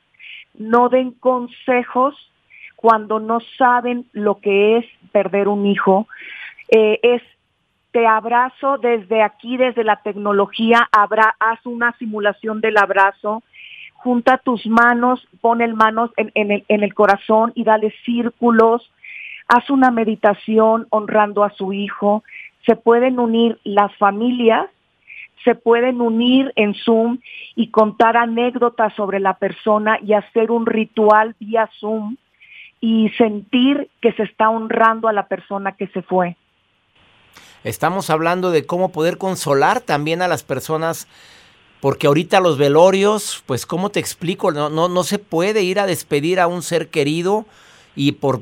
No 0.53 0.89
den 0.89 1.11
consejos 1.11 2.15
cuando 2.75 3.19
no 3.19 3.39
saben 3.57 4.05
lo 4.11 4.39
que 4.39 4.77
es 4.77 4.85
perder 5.11 5.47
un 5.47 5.65
hijo. 5.65 6.07
Eh, 6.69 6.99
es 7.01 7.21
te 7.93 8.07
abrazo 8.07 8.79
desde 8.79 9.21
aquí, 9.21 9.55
desde 9.55 9.83
la 9.83 9.97
tecnología, 9.97 10.89
haz 10.91 11.65
una 11.65 11.95
simulación 11.99 12.59
del 12.59 12.77
abrazo, 12.77 13.43
junta 14.03 14.37
tus 14.37 14.65
manos, 14.67 15.25
pon 15.39 15.61
el 15.61 15.73
manos 15.73 16.11
en, 16.17 16.31
el, 16.51 16.65
en 16.67 16.83
el 16.83 16.93
corazón 16.93 17.53
y 17.55 17.63
dale 17.63 17.93
círculos, 18.03 18.91
haz 19.47 19.69
una 19.69 19.91
meditación 19.91 20.87
honrando 20.89 21.43
a 21.43 21.51
su 21.51 21.71
hijo, 21.71 22.23
se 22.65 22.75
pueden 22.75 23.19
unir 23.19 23.59
las 23.63 23.95
familias, 23.97 24.67
se 25.43 25.55
pueden 25.55 26.01
unir 26.01 26.51
en 26.55 26.73
Zoom 26.73 27.19
y 27.55 27.69
contar 27.69 28.17
anécdotas 28.17 28.93
sobre 28.95 29.19
la 29.19 29.35
persona 29.35 29.97
y 30.01 30.13
hacer 30.13 30.51
un 30.51 30.65
ritual 30.65 31.35
vía 31.39 31.69
Zoom 31.79 32.17
y 32.81 33.09
sentir 33.17 33.89
que 34.01 34.11
se 34.13 34.23
está 34.23 34.49
honrando 34.49 35.07
a 35.07 35.13
la 35.13 35.27
persona 35.27 35.73
que 35.73 35.87
se 35.87 36.01
fue. 36.01 36.35
Estamos 37.63 38.09
hablando 38.09 38.51
de 38.51 38.65
cómo 38.65 38.91
poder 38.91 39.17
consolar 39.17 39.79
también 39.79 40.21
a 40.21 40.27
las 40.27 40.43
personas 40.43 41.07
porque 41.83 42.07
ahorita 42.07 42.39
los 42.39 42.57
velorios, 42.57 43.43
pues 43.45 43.65
cómo 43.65 43.89
te 43.89 43.99
explico, 43.99 44.53
no, 44.53 44.69
no, 44.69 44.87
no 44.87 45.03
se 45.03 45.19
puede 45.19 45.63
ir 45.63 45.81
a 45.81 45.85
despedir 45.85 46.39
a 46.39 46.47
un 46.47 46.61
ser 46.61 46.87
querido 46.87 47.43
y 47.93 48.13
por 48.13 48.39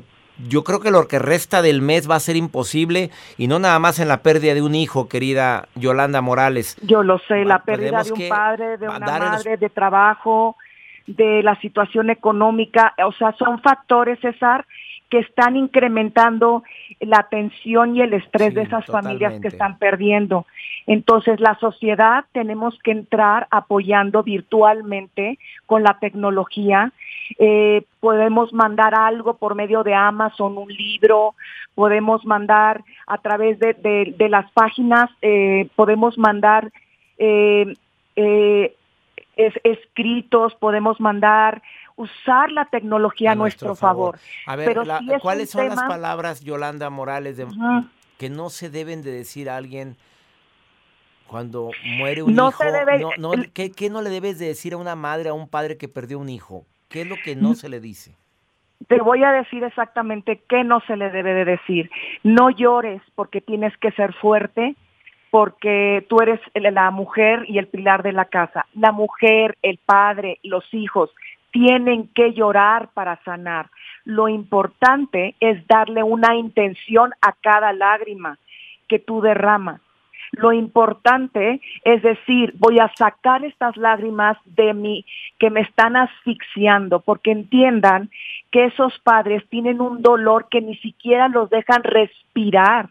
yo 0.48 0.62
creo 0.62 0.78
que 0.78 0.92
lo 0.92 1.08
que 1.08 1.18
resta 1.18 1.60
del 1.60 1.82
mes 1.82 2.08
va 2.08 2.14
a 2.14 2.20
ser 2.20 2.36
imposible 2.36 3.10
y 3.38 3.48
no 3.48 3.58
nada 3.58 3.80
más 3.80 3.98
en 3.98 4.06
la 4.06 4.22
pérdida 4.22 4.54
de 4.54 4.62
un 4.62 4.76
hijo, 4.76 5.08
querida 5.08 5.66
Yolanda 5.74 6.20
Morales. 6.20 6.76
Yo 6.82 7.02
lo 7.02 7.18
sé, 7.26 7.44
la 7.44 7.64
pérdida 7.64 8.04
de 8.04 8.12
un 8.12 8.28
padre, 8.28 8.76
de 8.78 8.88
una 8.88 9.00
madre, 9.00 9.56
de 9.56 9.70
trabajo, 9.70 10.56
de 11.08 11.42
la 11.42 11.58
situación 11.60 12.10
económica, 12.10 12.94
o 13.04 13.10
sea, 13.10 13.32
son 13.32 13.60
factores, 13.60 14.20
César, 14.20 14.64
que 15.12 15.18
están 15.18 15.56
incrementando 15.56 16.62
la 16.98 17.28
tensión 17.30 17.94
y 17.94 18.00
el 18.00 18.14
estrés 18.14 18.54
de 18.54 18.62
esas 18.62 18.86
familias 18.86 19.38
que 19.42 19.48
están 19.48 19.76
perdiendo. 19.76 20.46
Entonces, 20.86 21.38
la 21.38 21.54
sociedad 21.58 22.24
tenemos 22.32 22.78
que 22.82 22.92
entrar 22.92 23.46
apoyando 23.50 24.22
virtualmente 24.22 25.38
con 25.66 25.82
la 25.82 25.98
tecnología. 26.00 26.92
Eh, 27.38 27.82
podemos 28.00 28.54
mandar 28.54 28.94
algo 28.94 29.34
por 29.34 29.54
medio 29.54 29.82
de 29.82 29.92
Amazon, 29.92 30.56
un 30.56 30.72
libro, 30.72 31.34
podemos 31.74 32.24
mandar 32.24 32.82
a 33.06 33.18
través 33.18 33.58
de, 33.58 34.28
las 34.30 34.50
páginas, 34.52 35.10
eh, 35.20 35.68
podemos 35.76 36.16
mandar 36.16 36.72
eh, 37.18 37.74
escritos, 39.36 40.54
podemos 40.54 40.98
mandar 41.02 41.60
usar 41.96 42.50
la 42.50 42.64
tecnología 42.66 43.32
a, 43.32 43.34
nuestro, 43.34 43.74
favor. 43.74 44.18
A 44.46 44.56
ver, 44.56 44.76
¿cuáles 45.20 45.50
son 45.50 45.68
las 45.68 45.82
palabras, 45.82 46.42
Yolanda 46.42 46.90
Morales, 46.90 47.36
de, 47.36 47.46
que 48.18 48.30
no 48.30 48.50
se 48.50 48.70
deben 48.70 49.02
de 49.02 49.12
decir 49.12 49.50
a 49.50 49.56
alguien 49.56 49.96
cuando 51.26 51.70
muere 51.96 52.22
un 52.22 52.32
hijo? 52.32 52.40
no, 53.18 53.32
¿qué, 53.52 53.90
no 53.90 54.02
le 54.02 54.10
debes 54.10 54.38
de 54.38 54.46
decir 54.46 54.74
a 54.74 54.76
una 54.76 54.94
madre, 54.94 55.28
a 55.28 55.34
un 55.34 55.48
padre 55.48 55.76
que 55.76 55.88
perdió 55.88 56.18
un 56.18 56.28
hijo? 56.28 56.64
¿Qué 56.88 57.02
es 57.02 57.06
lo 57.06 57.16
que 57.24 57.36
no 57.36 57.54
se 57.54 57.68
le 57.68 57.80
dice? 57.80 58.14
Te 58.88 59.00
voy 59.00 59.22
a 59.22 59.32
decir 59.32 59.62
exactamente 59.64 60.42
qué 60.48 60.64
no 60.64 60.80
se 60.86 60.96
le 60.96 61.10
debe 61.10 61.32
de 61.32 61.44
decir. 61.44 61.90
No 62.22 62.50
llores 62.50 63.00
porque 63.14 63.40
tienes 63.40 63.76
que 63.78 63.92
ser 63.92 64.12
fuerte, 64.14 64.74
porque 65.30 66.04
tú 66.08 66.20
eres 66.20 66.40
la 66.54 66.90
mujer 66.90 67.44
y 67.48 67.58
el 67.58 67.68
pilar 67.68 68.02
de 68.02 68.12
la 68.12 68.26
casa. 68.26 68.66
La 68.74 68.92
mujer, 68.92 69.56
el 69.62 69.78
padre, 69.78 70.38
los 70.42 70.64
hijos 70.74 71.10
tienen 71.52 72.08
que 72.08 72.32
llorar 72.32 72.88
para 72.94 73.22
sanar. 73.24 73.70
Lo 74.04 74.28
importante 74.28 75.36
es 75.38 75.64
darle 75.68 76.02
una 76.02 76.34
intención 76.34 77.12
a 77.20 77.32
cada 77.32 77.72
lágrima 77.72 78.38
que 78.88 78.98
tú 78.98 79.20
derramas. 79.20 79.80
Lo 80.32 80.52
importante 80.52 81.60
es 81.84 82.02
decir, 82.02 82.54
voy 82.58 82.78
a 82.78 82.90
sacar 82.96 83.44
estas 83.44 83.76
lágrimas 83.76 84.38
de 84.46 84.72
mí 84.72 85.04
que 85.38 85.50
me 85.50 85.60
están 85.60 85.94
asfixiando, 85.94 87.00
porque 87.00 87.32
entiendan 87.32 88.10
que 88.50 88.64
esos 88.64 88.98
padres 89.00 89.46
tienen 89.50 89.82
un 89.82 90.00
dolor 90.00 90.48
que 90.50 90.62
ni 90.62 90.76
siquiera 90.76 91.28
los 91.28 91.50
dejan 91.50 91.82
respirar. 91.82 92.88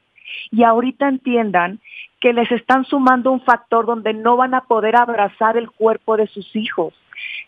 Y 0.52 0.64
ahorita 0.64 1.10
entiendan 1.10 1.80
que 2.20 2.32
les 2.32 2.52
están 2.52 2.86
sumando 2.86 3.32
un 3.32 3.42
factor 3.42 3.88
donde 3.88 4.14
no 4.14 4.38
van 4.38 4.54
a 4.54 4.62
poder 4.62 4.96
abrazar 4.96 5.58
el 5.58 5.72
cuerpo 5.72 6.18
de 6.18 6.28
sus 6.28 6.56
hijos. 6.56 6.94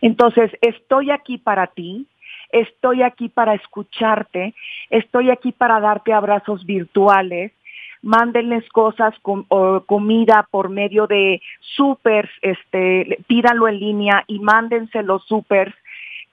Entonces, 0.02 0.52
estoy 0.62 1.12
aquí 1.12 1.38
para 1.38 1.68
ti, 1.68 2.08
estoy 2.52 3.02
aquí 3.02 3.30
para 3.30 3.56
escucharte, 3.56 4.54
estoy 4.90 5.32
aquí 5.32 5.52
para 5.52 5.80
darte 5.80 6.14
abrazos 6.14 6.66
virtuales, 6.66 7.52
mándenles 8.02 8.68
cosas, 8.70 9.16
con, 9.22 9.44
comida 9.86 10.48
por 10.52 10.70
medio 10.70 11.08
de 11.08 11.42
supers, 11.62 12.30
este, 12.42 13.18
pídanlo 13.28 13.68
en 13.68 13.80
línea 13.80 14.24
y 14.28 14.40
mándense 14.40 15.02
los 15.04 15.26
supers, 15.26 15.74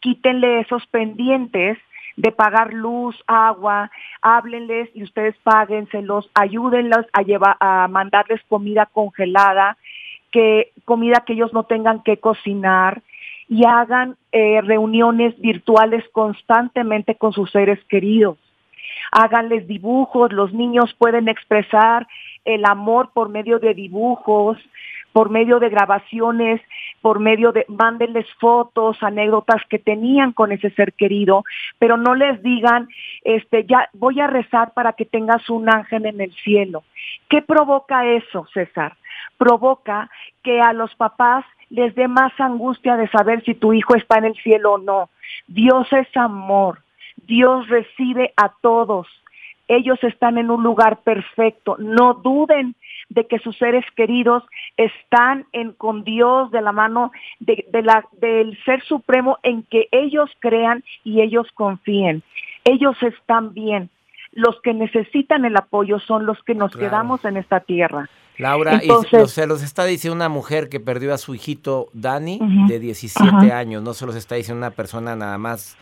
quítenle 0.00 0.60
esos 0.60 0.86
pendientes 0.88 1.78
de 2.16 2.32
pagar 2.32 2.74
luz, 2.74 3.16
agua, 3.26 3.90
háblenles 4.20 4.90
y 4.94 5.04
ustedes 5.04 5.36
páguenselos, 5.42 6.28
ayúdenlos 6.34 7.06
a 7.12 7.22
llevar, 7.22 7.56
a 7.60 7.88
mandarles 7.88 8.42
comida 8.48 8.86
congelada, 8.86 9.78
que 10.30 10.72
comida 10.84 11.22
que 11.26 11.32
ellos 11.32 11.52
no 11.52 11.64
tengan 11.64 12.02
que 12.02 12.18
cocinar, 12.18 13.02
y 13.50 13.66
hagan 13.66 14.16
eh, 14.30 14.60
reuniones 14.62 15.38
virtuales 15.40 16.04
constantemente 16.12 17.16
con 17.16 17.32
sus 17.32 17.50
seres 17.50 17.80
queridos. 17.88 18.38
Háganles 19.10 19.66
dibujos, 19.66 20.32
los 20.32 20.52
niños 20.52 20.94
pueden 20.96 21.28
expresar 21.28 22.06
el 22.44 22.64
amor 22.64 23.10
por 23.12 23.28
medio 23.28 23.58
de 23.58 23.74
dibujos, 23.74 24.56
por 25.12 25.30
medio 25.30 25.58
de 25.58 25.68
grabaciones, 25.68 26.60
por 27.02 27.18
medio 27.18 27.50
de, 27.50 27.64
mándenles 27.66 28.24
fotos, 28.38 29.02
anécdotas 29.02 29.60
que 29.68 29.80
tenían 29.80 30.32
con 30.32 30.52
ese 30.52 30.70
ser 30.70 30.92
querido, 30.92 31.42
pero 31.80 31.96
no 31.96 32.14
les 32.14 32.40
digan, 32.44 32.86
este, 33.24 33.66
ya 33.66 33.88
voy 33.94 34.20
a 34.20 34.28
rezar 34.28 34.74
para 34.74 34.92
que 34.92 35.06
tengas 35.06 35.50
un 35.50 35.68
ángel 35.68 36.06
en 36.06 36.20
el 36.20 36.32
cielo. 36.44 36.84
¿Qué 37.28 37.42
provoca 37.42 38.06
eso, 38.06 38.46
César? 38.54 38.96
Provoca 39.38 40.08
que 40.44 40.60
a 40.60 40.72
los 40.72 40.94
papás 40.94 41.44
les 41.70 41.94
dé 41.94 42.08
más 42.08 42.32
angustia 42.38 42.96
de 42.96 43.08
saber 43.08 43.42
si 43.44 43.54
tu 43.54 43.72
hijo 43.72 43.94
está 43.94 44.18
en 44.18 44.26
el 44.26 44.34
cielo 44.34 44.74
o 44.74 44.78
no. 44.78 45.08
Dios 45.46 45.86
es 45.92 46.08
amor. 46.16 46.82
Dios 47.26 47.68
recibe 47.68 48.32
a 48.36 48.52
todos. 48.60 49.06
Ellos 49.68 50.02
están 50.02 50.36
en 50.36 50.50
un 50.50 50.64
lugar 50.64 50.98
perfecto. 51.02 51.76
No 51.78 52.14
duden 52.14 52.74
de 53.08 53.26
que 53.26 53.38
sus 53.38 53.56
seres 53.56 53.84
queridos 53.94 54.42
están 54.76 55.46
en, 55.52 55.72
con 55.72 56.02
Dios 56.02 56.50
de 56.50 56.60
la 56.60 56.72
mano 56.72 57.12
de, 57.38 57.64
la, 57.82 58.04
del 58.20 58.58
Ser 58.64 58.82
Supremo 58.82 59.38
en 59.44 59.62
que 59.62 59.88
ellos 59.92 60.28
crean 60.40 60.82
y 61.04 61.20
ellos 61.20 61.46
confíen. 61.54 62.22
Ellos 62.64 63.00
están 63.02 63.54
bien. 63.54 63.90
Los 64.32 64.60
que 64.60 64.74
necesitan 64.74 65.44
el 65.44 65.56
apoyo 65.56 66.00
son 66.00 66.26
los 66.26 66.42
que 66.42 66.54
nos 66.54 66.76
quedamos 66.76 67.24
en 67.24 67.36
esta 67.36 67.60
tierra. 67.60 68.08
Laura, 68.40 68.80
y 68.82 68.90
se 69.28 69.46
los 69.46 69.62
está 69.62 69.84
diciendo 69.84 70.16
una 70.16 70.28
mujer 70.28 70.68
que 70.68 70.80
perdió 70.80 71.14
a 71.14 71.18
su 71.18 71.34
hijito 71.34 71.88
Dani 71.92 72.40
de 72.68 72.78
17 72.78 73.52
años, 73.52 73.82
no 73.82 73.94
se 73.94 74.06
los 74.06 74.16
está 74.16 74.34
diciendo 74.34 74.58
una 74.58 74.70
persona 74.70 75.14
nada 75.14 75.38
más 75.38 75.76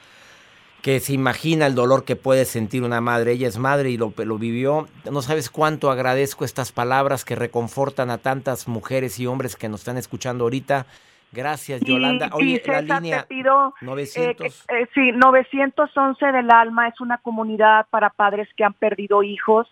que 0.83 1.01
se 1.01 1.13
imagina 1.13 1.67
el 1.67 1.75
dolor 1.75 2.05
que 2.05 2.17
puede 2.17 2.45
sentir 2.45 2.83
una 2.83 3.01
madre. 3.01 3.33
Ella 3.33 3.49
es 3.49 3.59
madre 3.59 3.91
y 3.91 3.97
lo, 3.97 4.13
lo 4.17 4.39
vivió. 4.39 4.87
No 5.11 5.23
sabes 5.23 5.51
cuánto 5.51 5.91
agradezco 5.91 6.45
estas 6.45 6.73
palabras 6.73 7.25
que 7.25 7.35
reconfortan 7.35 8.11
a 8.11 8.19
tantas 8.19 8.69
mujeres 8.69 9.19
y 9.19 9.27
hombres 9.27 9.57
que 9.57 9.69
nos 9.69 9.81
están 9.81 9.97
escuchando 9.97 10.45
ahorita. 10.45 10.87
Gracias, 11.33 11.83
Yolanda. 11.83 12.31
Oye, 12.33 12.63
la 12.65 12.81
línea 12.81 13.23
te 13.23 13.27
pido, 13.27 13.75
900. 13.83 14.47
Eh, 14.47 14.81
eh, 14.81 14.87
sí, 14.95 15.13
911 15.13 16.25
del 16.27 16.51
Alma 16.51 16.89
es 16.89 17.01
una 17.01 17.19
comunidad 17.19 17.87
para 17.91 18.09
padres 18.11 18.49
que 18.57 18.65
han 18.65 18.73
perdido 18.73 19.23
hijos 19.23 19.69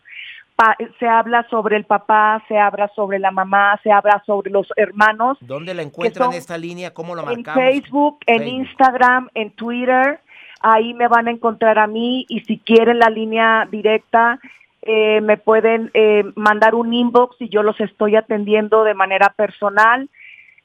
se 0.99 1.07
habla 1.07 1.47
sobre 1.51 1.77
el 1.77 1.85
papá, 1.85 2.43
se 2.49 2.59
habla 2.59 2.91
sobre 2.95 3.19
la 3.19 3.31
mamá, 3.31 3.79
se 3.83 3.91
habla 3.91 4.23
sobre 4.25 4.51
los 4.51 4.67
hermanos. 4.77 5.37
¿Dónde 5.41 5.75
la 5.75 5.83
encuentran 5.83 6.33
esta 6.33 6.57
línea? 6.57 6.95
¿Cómo 6.95 7.15
lo 7.15 7.23
marcamos? 7.23 7.63
En 7.63 7.73
Facebook, 7.73 8.19
en 8.27 8.49
Instagram, 8.49 9.29
en 9.35 9.51
Twitter. 9.51 10.21
Ahí 10.61 10.95
me 10.95 11.09
van 11.09 11.29
a 11.29 11.31
encontrar 11.31 11.79
a 11.79 11.87
mí 11.87 12.25
y 12.29 12.41
si 12.41 12.59
quieren 12.59 12.99
la 12.99 13.11
línea 13.11 13.69
directa, 13.71 14.41
eh, 14.83 15.21
me 15.21 15.37
pueden 15.37 15.91
eh, 15.95 16.25
mandar 16.37 16.75
un 16.75 16.95
inbox 16.95 17.37
y 17.41 17.49
yo 17.49 17.63
los 17.63 17.79
estoy 17.81 18.17
atendiendo 18.17 18.85
de 18.85 18.95
manera 18.95 19.35
personal. 19.37 20.09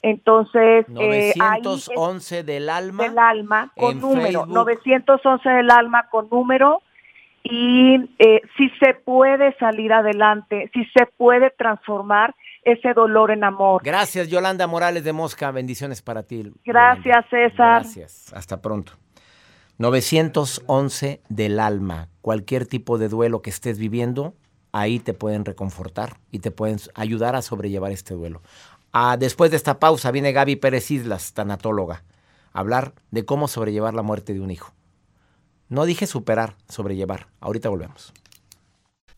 Entonces, 0.02 0.88
911 0.88 2.40
eh, 2.40 2.44
del 2.44 2.70
alma. 2.70 3.04
Del 3.04 3.20
alma, 3.20 3.72
con 3.76 4.00
número. 4.00 4.46
911 4.46 5.50
del 5.50 5.70
alma 5.70 6.08
con 6.10 6.30
número. 6.30 6.82
Y 7.44 7.96
eh, 8.20 8.42
si 8.58 8.70
se 8.80 8.94
puede 8.94 9.56
salir 9.58 9.92
adelante, 9.94 10.70
si 10.74 10.86
se 10.86 11.06
puede 11.18 11.50
transformar 11.52 12.36
ese 12.64 12.94
dolor 12.94 13.32
en 13.32 13.44
amor. 13.44 13.82
Gracias, 13.84 14.30
Yolanda 14.30 14.68
Morales 14.68 15.04
de 15.04 15.14
Mosca. 15.14 15.52
Bendiciones 15.52 16.02
para 16.02 16.24
ti. 16.24 16.52
Gracias, 16.64 17.26
César. 17.30 17.82
Gracias. 17.82 18.34
Hasta 18.34 18.62
pronto. 18.62 18.94
911 19.80 21.22
del 21.28 21.60
alma. 21.60 22.10
Cualquier 22.22 22.68
tipo 22.68 23.00
de 23.00 23.10
duelo 23.10 23.42
que 23.42 23.50
estés 23.50 23.80
viviendo, 23.80 24.36
ahí 24.72 25.00
te 25.00 25.14
pueden 25.16 25.44
reconfortar 25.44 26.18
y 26.30 26.40
te 26.40 26.52
pueden 26.52 26.78
ayudar 26.94 27.36
a 27.36 27.42
sobrellevar 27.42 27.92
este 27.92 28.14
duelo. 28.14 28.42
Ah, 28.94 29.18
después 29.18 29.50
de 29.50 29.58
esta 29.58 29.80
pausa 29.80 30.12
viene 30.12 30.34
Gaby 30.34 30.58
Pérez 30.58 30.92
Islas, 30.92 31.34
tanatóloga, 31.34 32.04
a 32.54 32.60
hablar 32.60 32.94
de 33.10 33.26
cómo 33.26 33.48
sobrellevar 33.48 33.94
la 33.94 34.04
muerte 34.04 34.34
de 34.34 34.42
un 34.42 34.52
hijo. 34.52 34.74
No 35.72 35.86
dije 35.86 36.06
superar, 36.06 36.58
sobrellevar. 36.68 37.28
Ahorita 37.40 37.70
volvemos 37.70 38.12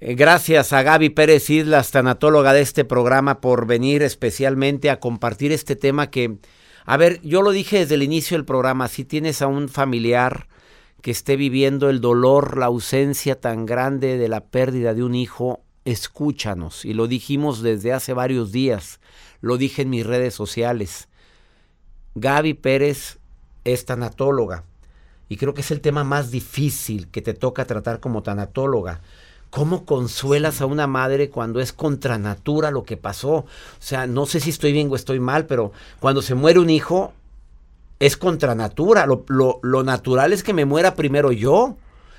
Eh, 0.00 0.14
gracias 0.14 0.72
a 0.72 0.84
Gaby 0.84 1.10
Pérez 1.10 1.50
Islas, 1.50 1.90
tanatóloga 1.90 2.52
de 2.52 2.60
este 2.60 2.84
programa, 2.84 3.40
por 3.40 3.66
venir 3.66 4.02
especialmente 4.02 4.90
a 4.90 5.00
compartir 5.00 5.50
este 5.50 5.74
tema 5.74 6.08
que, 6.08 6.38
a 6.84 6.96
ver, 6.96 7.20
yo 7.22 7.42
lo 7.42 7.50
dije 7.50 7.80
desde 7.80 7.96
el 7.96 8.04
inicio 8.04 8.36
del 8.36 8.44
programa, 8.44 8.86
si 8.86 9.04
tienes 9.04 9.42
a 9.42 9.48
un 9.48 9.68
familiar 9.68 10.46
que 11.02 11.10
esté 11.10 11.34
viviendo 11.34 11.90
el 11.90 12.00
dolor, 12.00 12.58
la 12.58 12.66
ausencia 12.66 13.40
tan 13.40 13.66
grande 13.66 14.18
de 14.18 14.28
la 14.28 14.44
pérdida 14.44 14.94
de 14.94 15.02
un 15.02 15.16
hijo, 15.16 15.64
escúchanos. 15.84 16.84
Y 16.84 16.94
lo 16.94 17.08
dijimos 17.08 17.60
desde 17.60 17.92
hace 17.92 18.12
varios 18.12 18.52
días, 18.52 19.00
lo 19.40 19.56
dije 19.56 19.82
en 19.82 19.90
mis 19.90 20.06
redes 20.06 20.32
sociales. 20.32 21.08
Gaby 22.14 22.54
Pérez 22.54 23.18
es 23.64 23.84
tanatóloga 23.84 24.62
y 25.28 25.38
creo 25.38 25.54
que 25.54 25.62
es 25.62 25.72
el 25.72 25.80
tema 25.80 26.04
más 26.04 26.30
difícil 26.30 27.08
que 27.08 27.20
te 27.20 27.34
toca 27.34 27.64
tratar 27.64 27.98
como 27.98 28.22
tanatóloga 28.22 29.00
¿Cómo 29.50 29.84
consuelas 29.84 30.60
a 30.60 30.66
una 30.66 30.86
madre 30.86 31.30
cuando 31.30 31.60
es 31.60 31.72
contra 31.72 32.18
natura 32.18 32.70
lo 32.70 32.84
que 32.84 32.96
pasó? 32.96 33.32
O 33.32 33.46
sea, 33.78 34.06
no 34.06 34.26
sé 34.26 34.40
si 34.40 34.50
estoy 34.50 34.72
bien 34.72 34.90
o 34.90 34.96
estoy 34.96 35.20
mal, 35.20 35.46
pero 35.46 35.72
cuando 36.00 36.20
se 36.20 36.34
muere 36.34 36.60
un 36.60 36.68
hijo, 36.68 37.12
es 37.98 38.16
contra 38.16 38.54
natura. 38.54 39.06
Lo, 39.06 39.24
lo, 39.62 39.82
natural 39.82 40.32
es 40.32 40.42
que 40.42 40.52
me 40.52 40.64
muera 40.64 40.94
primero 40.94 41.32
yo 41.32 41.76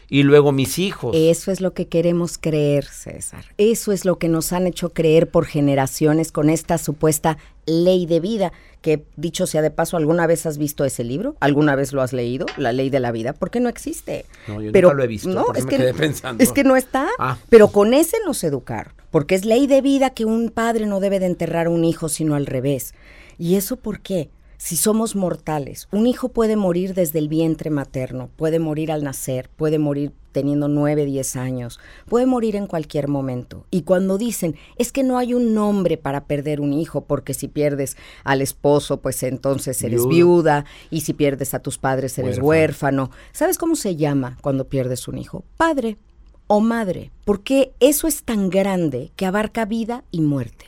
y 0.10 0.24
luego 0.24 0.52
mis 0.52 0.80
hijos. 0.80 1.16
Eso 1.16 1.52
es 1.52 1.62
lo 1.62 1.74
que 1.74 1.88
queremos 1.88 2.38
creer, 2.38 2.86
César. 2.86 3.46
Eso 3.58 3.92
es 3.92 4.06
lo 4.06 4.18
que 4.18 4.28
nos 4.28 4.52
han 4.52 4.68
hecho 4.68 4.90
creer 4.90 5.30
por 5.30 5.46
generaciones 5.46 6.32
con 6.32 6.50
esta 6.50 6.78
supuesta 6.78 7.38
ley 7.66 8.06
de 8.06 8.20
vida 8.20 8.52
que 8.82 9.04
dicho 9.18 9.46
sea 9.46 9.62
de 9.62 9.72
paso, 9.72 9.98
¿alguna 9.98 10.26
vez 10.26 10.46
has 10.46 10.58
visto 10.58 10.86
ese 10.86 11.04
libro? 11.04 11.36
¿Alguna 11.42 11.76
vez 11.76 11.92
lo 11.94 12.02
has 12.02 12.14
leído? 12.14 12.46
La 12.58 12.72
ley 12.72 12.90
de 12.90 13.00
la 13.00 13.12
vida, 13.12 13.34
¿por 13.34 13.52
qué 13.52 13.60
no 13.60 13.70
existe. 13.70 14.26
No, 14.48 14.62
yo 14.62 14.72
Pero, 14.72 14.90
nunca 14.90 14.98
lo 14.98 15.04
he 15.04 15.08
visto, 15.08 15.30
no, 15.30 15.54
es 15.54 15.66
que, 15.66 15.94
pensando. 15.94 16.42
Es 16.42 16.54
que 16.54 16.64
no 16.64 16.76
está, 16.76 17.08
ah. 17.20 17.38
pero 17.50 17.68
con 17.70 17.94
ese 17.94 18.18
nos 18.26 18.44
educar, 18.44 18.94
porque 19.12 19.36
es 19.36 19.46
ley 19.46 19.68
de 19.68 19.82
vida 19.82 20.12
que 20.12 20.26
un 20.26 20.50
padre 20.50 20.86
no 20.86 21.00
debe 21.00 21.20
de 21.20 21.26
enterrar 21.26 21.68
a 21.68 21.70
un 21.70 21.84
hijo, 21.84 22.10
sino 22.10 22.36
al 22.36 22.46
revés. 22.46 22.94
¿Y 23.38 23.56
eso 23.56 23.76
por 23.76 24.00
qué? 24.00 24.30
Si 24.62 24.76
somos 24.76 25.16
mortales, 25.16 25.88
un 25.90 26.06
hijo 26.06 26.28
puede 26.28 26.58
morir 26.58 26.94
desde 26.94 27.18
el 27.20 27.30
vientre 27.30 27.70
materno, 27.70 28.30
puede 28.36 28.60
morir 28.60 28.92
al 28.92 29.06
nacer, 29.06 29.50
puede 29.56 29.80
morir 29.80 30.12
teniendo 30.34 30.68
nueve, 30.68 31.06
diez 31.06 31.38
años, 31.38 31.80
puede 32.10 32.26
morir 32.26 32.58
en 32.58 32.68
cualquier 32.68 33.08
momento. 33.08 33.66
Y 33.72 33.84
cuando 33.84 34.18
dicen, 34.18 34.58
es 34.76 34.92
que 34.92 35.02
no 35.02 35.18
hay 35.18 35.34
un 35.34 35.54
nombre 35.54 35.96
para 35.96 36.26
perder 36.26 36.60
un 36.60 36.74
hijo, 36.74 37.06
porque 37.06 37.34
si 37.34 37.48
pierdes 37.48 37.96
al 38.26 38.42
esposo, 38.42 38.98
pues 38.98 39.24
entonces 39.24 39.82
eres 39.82 40.06
viuda, 40.06 40.66
y 40.90 41.02
si 41.02 41.14
pierdes 41.14 41.54
a 41.54 41.60
tus 41.60 41.78
padres 41.78 42.20
eres 42.20 42.40
huérfano. 42.40 43.12
¿Sabes 43.32 43.58
cómo 43.58 43.78
se 43.78 43.96
llama 43.96 44.38
cuando 44.42 44.68
pierdes 44.68 45.08
un 45.08 45.20
hijo? 45.20 45.46
Padre 45.56 45.98
o 46.48 46.60
madre, 46.60 47.12
porque 47.24 47.72
eso 47.80 48.10
es 48.10 48.24
tan 48.24 48.50
grande 48.50 49.14
que 49.16 49.26
abarca 49.26 49.64
vida 49.64 50.04
y 50.12 50.20
muerte. 50.20 50.66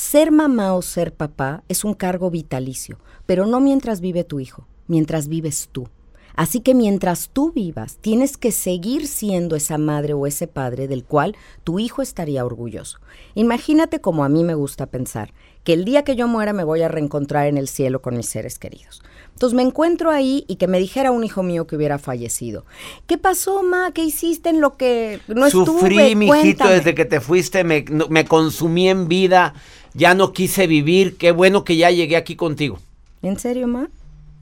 Ser 0.00 0.30
mamá 0.30 0.72
o 0.72 0.80
ser 0.80 1.12
papá 1.12 1.62
es 1.68 1.84
un 1.84 1.92
cargo 1.92 2.30
vitalicio, 2.30 2.98
pero 3.26 3.44
no 3.44 3.60
mientras 3.60 4.00
vive 4.00 4.24
tu 4.24 4.40
hijo, 4.40 4.66
mientras 4.86 5.28
vives 5.28 5.68
tú. 5.70 5.88
Así 6.34 6.60
que 6.60 6.74
mientras 6.74 7.28
tú 7.30 7.52
vivas, 7.52 7.98
tienes 8.00 8.38
que 8.38 8.50
seguir 8.50 9.06
siendo 9.06 9.56
esa 9.56 9.76
madre 9.76 10.14
o 10.14 10.26
ese 10.26 10.46
padre 10.46 10.88
del 10.88 11.04
cual 11.04 11.36
tu 11.64 11.78
hijo 11.78 12.00
estaría 12.00 12.46
orgulloso. 12.46 12.98
Imagínate 13.34 14.00
como 14.00 14.24
a 14.24 14.30
mí 14.30 14.42
me 14.42 14.54
gusta 14.54 14.86
pensar, 14.86 15.34
que 15.64 15.74
el 15.74 15.84
día 15.84 16.02
que 16.02 16.16
yo 16.16 16.26
muera 16.26 16.54
me 16.54 16.64
voy 16.64 16.80
a 16.80 16.88
reencontrar 16.88 17.46
en 17.46 17.58
el 17.58 17.68
cielo 17.68 18.00
con 18.00 18.16
mis 18.16 18.26
seres 18.26 18.58
queridos. 18.58 19.02
Entonces 19.34 19.54
me 19.54 19.62
encuentro 19.62 20.10
ahí 20.10 20.46
y 20.48 20.56
que 20.56 20.66
me 20.66 20.78
dijera 20.78 21.10
un 21.10 21.24
hijo 21.24 21.42
mío 21.42 21.66
que 21.66 21.76
hubiera 21.76 21.98
fallecido. 21.98 22.64
¿Qué 23.06 23.18
pasó, 23.18 23.62
ma? 23.62 23.90
¿Qué 23.92 24.02
hiciste 24.02 24.48
en 24.48 24.62
lo 24.62 24.78
que 24.78 25.20
no 25.28 25.44
estuve? 25.44 25.66
Sufrí, 25.66 26.16
mijito, 26.16 26.40
Cuéntame. 26.40 26.72
desde 26.72 26.94
que 26.94 27.04
te 27.04 27.20
fuiste, 27.20 27.64
me 27.64 28.24
consumí 28.24 28.88
en 28.88 29.08
vida, 29.08 29.52
ya 29.94 30.14
no 30.14 30.32
quise 30.32 30.66
vivir, 30.66 31.16
qué 31.16 31.32
bueno 31.32 31.64
que 31.64 31.76
ya 31.76 31.90
llegué 31.90 32.16
aquí 32.16 32.36
contigo. 32.36 32.78
¿En 33.22 33.38
serio, 33.38 33.66
ma? 33.66 33.88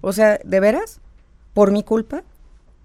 O 0.01 0.13
sea, 0.13 0.39
¿de 0.45 0.61
veras? 0.61 1.01
¿Por 1.53 1.73
mi 1.73 1.83
culpa? 1.83 2.23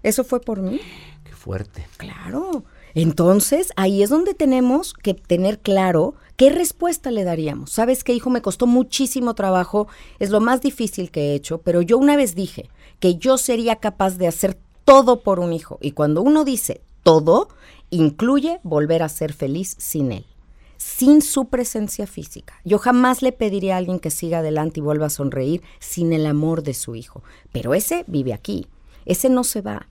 ¿Eso 0.02 0.24
fue 0.24 0.40
por 0.40 0.60
mí? 0.60 0.80
Qué 1.24 1.32
fuerte. 1.32 1.86
Claro. 1.96 2.64
Entonces, 2.94 3.72
ahí 3.76 4.02
es 4.02 4.10
donde 4.10 4.34
tenemos 4.34 4.94
que 4.94 5.14
tener 5.14 5.58
claro 5.58 6.14
qué 6.36 6.50
respuesta 6.50 7.10
le 7.10 7.24
daríamos. 7.24 7.70
¿Sabes 7.70 8.04
qué, 8.04 8.12
hijo? 8.12 8.30
Me 8.30 8.42
costó 8.42 8.66
muchísimo 8.66 9.34
trabajo, 9.34 9.88
es 10.18 10.30
lo 10.30 10.40
más 10.40 10.60
difícil 10.60 11.10
que 11.10 11.30
he 11.30 11.34
hecho, 11.34 11.58
pero 11.58 11.82
yo 11.82 11.98
una 11.98 12.16
vez 12.16 12.34
dije 12.34 12.68
que 13.00 13.16
yo 13.16 13.38
sería 13.38 13.76
capaz 13.76 14.16
de 14.16 14.28
hacer 14.28 14.56
todo 14.84 15.20
por 15.20 15.40
un 15.40 15.52
hijo. 15.52 15.78
Y 15.80 15.92
cuando 15.92 16.22
uno 16.22 16.44
dice 16.44 16.80
todo, 17.02 17.48
incluye 17.90 18.60
volver 18.62 19.02
a 19.02 19.08
ser 19.08 19.32
feliz 19.32 19.74
sin 19.78 20.12
él, 20.12 20.26
sin 20.76 21.22
su 21.22 21.46
presencia 21.46 22.06
física. 22.06 22.54
Yo 22.64 22.78
jamás 22.78 23.22
le 23.22 23.32
pediría 23.32 23.74
a 23.74 23.78
alguien 23.78 23.98
que 23.98 24.10
siga 24.10 24.38
adelante 24.38 24.80
y 24.80 24.82
vuelva 24.82 25.06
a 25.06 25.10
sonreír 25.10 25.62
sin 25.78 26.12
el 26.12 26.26
amor 26.26 26.62
de 26.62 26.74
su 26.74 26.94
hijo. 26.96 27.22
Pero 27.52 27.74
ese 27.74 28.04
vive 28.06 28.32
aquí, 28.32 28.66
ese 29.04 29.28
no 29.28 29.44
se 29.44 29.60
va. 29.60 29.88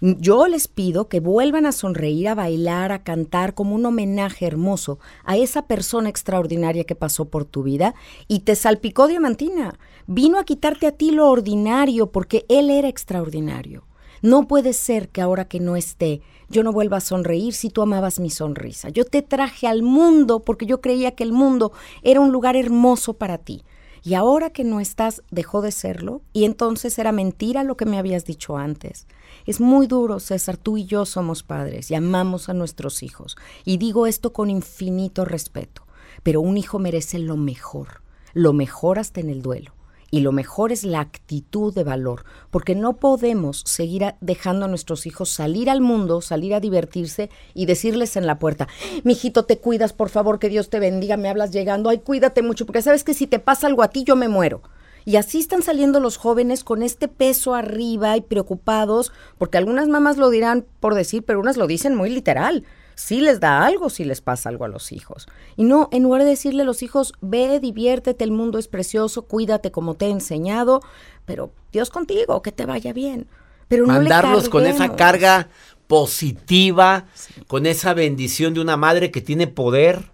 Yo 0.00 0.48
les 0.48 0.66
pido 0.66 1.08
que 1.08 1.20
vuelvan 1.20 1.64
a 1.64 1.70
sonreír, 1.70 2.26
a 2.26 2.34
bailar, 2.34 2.90
a 2.90 3.04
cantar 3.04 3.54
como 3.54 3.76
un 3.76 3.86
homenaje 3.86 4.46
hermoso 4.46 4.98
a 5.22 5.36
esa 5.36 5.68
persona 5.68 6.08
extraordinaria 6.08 6.82
que 6.82 6.96
pasó 6.96 7.26
por 7.26 7.44
tu 7.44 7.62
vida 7.62 7.94
y 8.26 8.40
te 8.40 8.56
salpicó 8.56 9.06
diamantina. 9.06 9.78
Vino 10.08 10.40
a 10.40 10.44
quitarte 10.44 10.88
a 10.88 10.92
ti 10.92 11.12
lo 11.12 11.30
ordinario 11.30 12.10
porque 12.10 12.44
él 12.48 12.68
era 12.68 12.88
extraordinario. 12.88 13.84
No 14.22 14.46
puede 14.46 14.72
ser 14.72 15.08
que 15.08 15.20
ahora 15.20 15.46
que 15.46 15.58
no 15.58 15.74
esté, 15.74 16.22
yo 16.48 16.62
no 16.62 16.72
vuelva 16.72 16.98
a 16.98 17.00
sonreír 17.00 17.54
si 17.54 17.70
tú 17.70 17.82
amabas 17.82 18.20
mi 18.20 18.30
sonrisa. 18.30 18.88
Yo 18.88 19.04
te 19.04 19.20
traje 19.20 19.66
al 19.66 19.82
mundo 19.82 20.44
porque 20.44 20.64
yo 20.64 20.80
creía 20.80 21.16
que 21.16 21.24
el 21.24 21.32
mundo 21.32 21.72
era 22.02 22.20
un 22.20 22.30
lugar 22.30 22.54
hermoso 22.54 23.14
para 23.14 23.38
ti. 23.38 23.64
Y 24.04 24.14
ahora 24.14 24.50
que 24.50 24.62
no 24.62 24.78
estás, 24.78 25.22
dejó 25.30 25.60
de 25.60 25.72
serlo. 25.72 26.22
Y 26.32 26.44
entonces 26.44 26.98
era 27.00 27.10
mentira 27.10 27.64
lo 27.64 27.76
que 27.76 27.84
me 27.84 27.98
habías 27.98 28.24
dicho 28.24 28.56
antes. 28.56 29.08
Es 29.44 29.60
muy 29.60 29.88
duro, 29.88 30.20
César. 30.20 30.56
Tú 30.56 30.76
y 30.78 30.84
yo 30.84 31.04
somos 31.04 31.42
padres 31.42 31.90
y 31.90 31.96
amamos 31.96 32.48
a 32.48 32.54
nuestros 32.54 33.02
hijos. 33.02 33.36
Y 33.64 33.78
digo 33.78 34.06
esto 34.06 34.32
con 34.32 34.50
infinito 34.50 35.24
respeto. 35.24 35.82
Pero 36.22 36.40
un 36.40 36.58
hijo 36.58 36.78
merece 36.78 37.18
lo 37.18 37.36
mejor. 37.36 38.02
Lo 38.34 38.52
mejor 38.52 39.00
hasta 39.00 39.20
en 39.20 39.30
el 39.30 39.42
duelo. 39.42 39.72
Y 40.14 40.20
lo 40.20 40.30
mejor 40.30 40.72
es 40.72 40.84
la 40.84 41.00
actitud 41.00 41.72
de 41.74 41.84
valor, 41.84 42.26
porque 42.50 42.74
no 42.74 42.98
podemos 42.98 43.62
seguir 43.64 44.14
dejando 44.20 44.66
a 44.66 44.68
nuestros 44.68 45.06
hijos 45.06 45.30
salir 45.30 45.70
al 45.70 45.80
mundo, 45.80 46.20
salir 46.20 46.52
a 46.52 46.60
divertirse 46.60 47.30
y 47.54 47.64
decirles 47.64 48.16
en 48.16 48.26
la 48.26 48.38
puerta, 48.38 48.68
mijito, 49.04 49.46
te 49.46 49.56
cuidas, 49.56 49.94
por 49.94 50.10
favor, 50.10 50.38
que 50.38 50.50
Dios 50.50 50.68
te 50.68 50.80
bendiga, 50.80 51.16
me 51.16 51.30
hablas 51.30 51.50
llegando, 51.50 51.88
ay, 51.88 52.00
cuídate 52.00 52.42
mucho, 52.42 52.66
porque 52.66 52.82
sabes 52.82 53.04
que 53.04 53.14
si 53.14 53.26
te 53.26 53.38
pasa 53.38 53.66
algo 53.66 53.82
a 53.82 53.88
ti, 53.88 54.04
yo 54.04 54.14
me 54.14 54.28
muero. 54.28 54.60
Y 55.06 55.16
así 55.16 55.38
están 55.38 55.62
saliendo 55.62 55.98
los 55.98 56.18
jóvenes 56.18 56.62
con 56.62 56.82
este 56.82 57.08
peso 57.08 57.54
arriba 57.54 58.14
y 58.18 58.20
preocupados, 58.20 59.12
porque 59.38 59.56
algunas 59.56 59.88
mamás 59.88 60.18
lo 60.18 60.28
dirán 60.28 60.66
por 60.78 60.94
decir, 60.94 61.24
pero 61.24 61.40
unas 61.40 61.56
lo 61.56 61.66
dicen 61.66 61.94
muy 61.94 62.10
literal. 62.10 62.66
Sí 63.02 63.20
les 63.20 63.40
da 63.40 63.66
algo 63.66 63.90
si 63.90 64.04
les 64.04 64.20
pasa 64.20 64.48
algo 64.48 64.64
a 64.64 64.68
los 64.68 64.92
hijos. 64.92 65.26
Y 65.56 65.64
no, 65.64 65.88
en 65.90 66.04
lugar 66.04 66.22
de 66.22 66.28
decirle 66.28 66.62
a 66.62 66.64
los 66.64 66.84
hijos, 66.84 67.14
ve, 67.20 67.58
diviértete, 67.58 68.22
el 68.22 68.30
mundo 68.30 68.60
es 68.60 68.68
precioso, 68.68 69.22
cuídate 69.22 69.72
como 69.72 69.94
te 69.94 70.06
he 70.06 70.10
enseñado, 70.10 70.82
pero 71.24 71.52
Dios 71.72 71.90
contigo, 71.90 72.42
que 72.42 72.52
te 72.52 72.64
vaya 72.64 72.92
bien. 72.92 73.26
Pero 73.66 73.86
no 73.86 73.94
le 73.94 74.08
Mandarlos 74.08 74.48
con 74.48 74.66
esa 74.66 74.94
carga 74.94 75.48
positiva, 75.88 77.06
con 77.48 77.66
esa 77.66 77.92
bendición 77.92 78.54
de 78.54 78.60
una 78.60 78.76
madre 78.76 79.10
que 79.10 79.20
tiene 79.20 79.48
poder, 79.48 80.12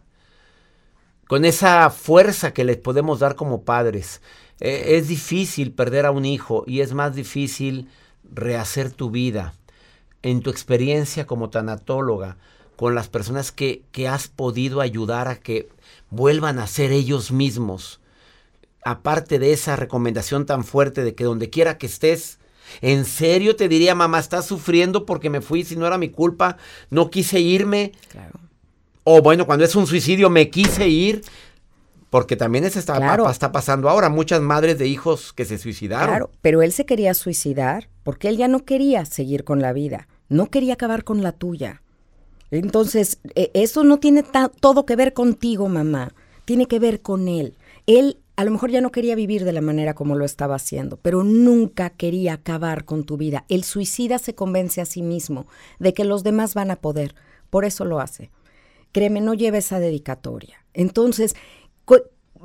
con 1.26 1.44
esa 1.44 1.90
fuerza 1.90 2.54
que 2.54 2.64
les 2.64 2.78
podemos 2.78 3.18
dar 3.18 3.34
como 3.36 3.64
padres. 3.64 4.22
Eh, 4.60 4.96
es 4.96 5.08
difícil 5.08 5.72
perder 5.72 6.06
a 6.06 6.10
un 6.10 6.24
hijo 6.24 6.64
y 6.66 6.80
es 6.80 6.94
más 6.94 7.14
difícil 7.14 7.90
rehacer 8.24 8.90
tu 8.92 9.10
vida. 9.10 9.52
En 10.22 10.40
tu 10.40 10.48
experiencia 10.48 11.26
como 11.26 11.50
tanatóloga, 11.50 12.38
con 12.78 12.94
las 12.94 13.08
personas 13.08 13.50
que, 13.50 13.82
que 13.90 14.06
has 14.06 14.28
podido 14.28 14.80
ayudar 14.80 15.26
a 15.26 15.34
que 15.34 15.68
vuelvan 16.10 16.60
a 16.60 16.68
ser 16.68 16.92
ellos 16.92 17.32
mismos, 17.32 17.98
aparte 18.84 19.40
de 19.40 19.52
esa 19.52 19.74
recomendación 19.74 20.46
tan 20.46 20.62
fuerte 20.62 21.02
de 21.02 21.16
que 21.16 21.24
donde 21.24 21.50
quiera 21.50 21.76
que 21.76 21.86
estés, 21.86 22.38
en 22.80 23.04
serio 23.04 23.56
te 23.56 23.68
diría, 23.68 23.96
mamá, 23.96 24.20
estás 24.20 24.46
sufriendo 24.46 25.06
porque 25.06 25.28
me 25.28 25.40
fui, 25.40 25.64
si 25.64 25.74
no 25.74 25.88
era 25.88 25.98
mi 25.98 26.10
culpa, 26.10 26.56
no 26.88 27.10
quise 27.10 27.40
irme. 27.40 27.94
O 29.02 29.22
bueno, 29.22 29.44
cuando 29.44 29.64
es 29.64 29.74
un 29.74 29.88
suicidio, 29.88 30.30
me 30.30 30.48
quise 30.48 30.86
ir. 30.86 31.22
Porque 32.10 32.36
también 32.36 32.62
eso 32.64 32.78
está, 32.78 32.94
Claro. 32.96 33.28
está 33.28 33.50
pasando 33.50 33.88
ahora. 33.88 34.08
Muchas 34.08 34.40
madres 34.40 34.78
de 34.78 34.86
hijos 34.86 35.32
que 35.32 35.44
se 35.44 35.58
suicidaron. 35.58 36.10
Claro, 36.10 36.30
pero 36.42 36.62
él 36.62 36.72
se 36.72 36.86
quería 36.86 37.12
suicidar 37.12 37.88
porque 38.04 38.28
él 38.28 38.36
ya 38.36 38.46
no 38.46 38.64
quería 38.64 39.04
seguir 39.04 39.42
con 39.42 39.60
la 39.60 39.72
vida, 39.72 40.06
no 40.28 40.48
quería 40.48 40.74
acabar 40.74 41.02
con 41.02 41.22
la 41.24 41.32
tuya. 41.32 41.82
Entonces, 42.50 43.20
eh, 43.34 43.50
eso 43.54 43.84
no 43.84 43.98
tiene 43.98 44.24
todo 44.60 44.86
que 44.86 44.96
ver 44.96 45.12
contigo, 45.12 45.68
mamá, 45.68 46.14
tiene 46.44 46.66
que 46.66 46.78
ver 46.78 47.02
con 47.02 47.28
él. 47.28 47.56
Él 47.86 48.18
a 48.38 48.44
lo 48.44 48.52
mejor 48.52 48.70
ya 48.70 48.80
no 48.80 48.92
quería 48.92 49.16
vivir 49.16 49.44
de 49.44 49.52
la 49.52 49.60
manera 49.60 49.94
como 49.94 50.14
lo 50.14 50.24
estaba 50.24 50.54
haciendo, 50.54 50.96
pero 50.96 51.24
nunca 51.24 51.90
quería 51.90 52.34
acabar 52.34 52.84
con 52.84 53.02
tu 53.02 53.16
vida. 53.16 53.44
El 53.48 53.64
suicida 53.64 54.20
se 54.20 54.36
convence 54.36 54.80
a 54.80 54.86
sí 54.86 55.02
mismo 55.02 55.48
de 55.80 55.92
que 55.92 56.04
los 56.04 56.22
demás 56.22 56.54
van 56.54 56.70
a 56.70 56.76
poder, 56.76 57.16
por 57.50 57.64
eso 57.64 57.84
lo 57.84 57.98
hace. 57.98 58.30
Créeme, 58.92 59.20
no 59.20 59.34
lleva 59.34 59.58
esa 59.58 59.80
dedicatoria. 59.80 60.64
Entonces, 60.72 61.34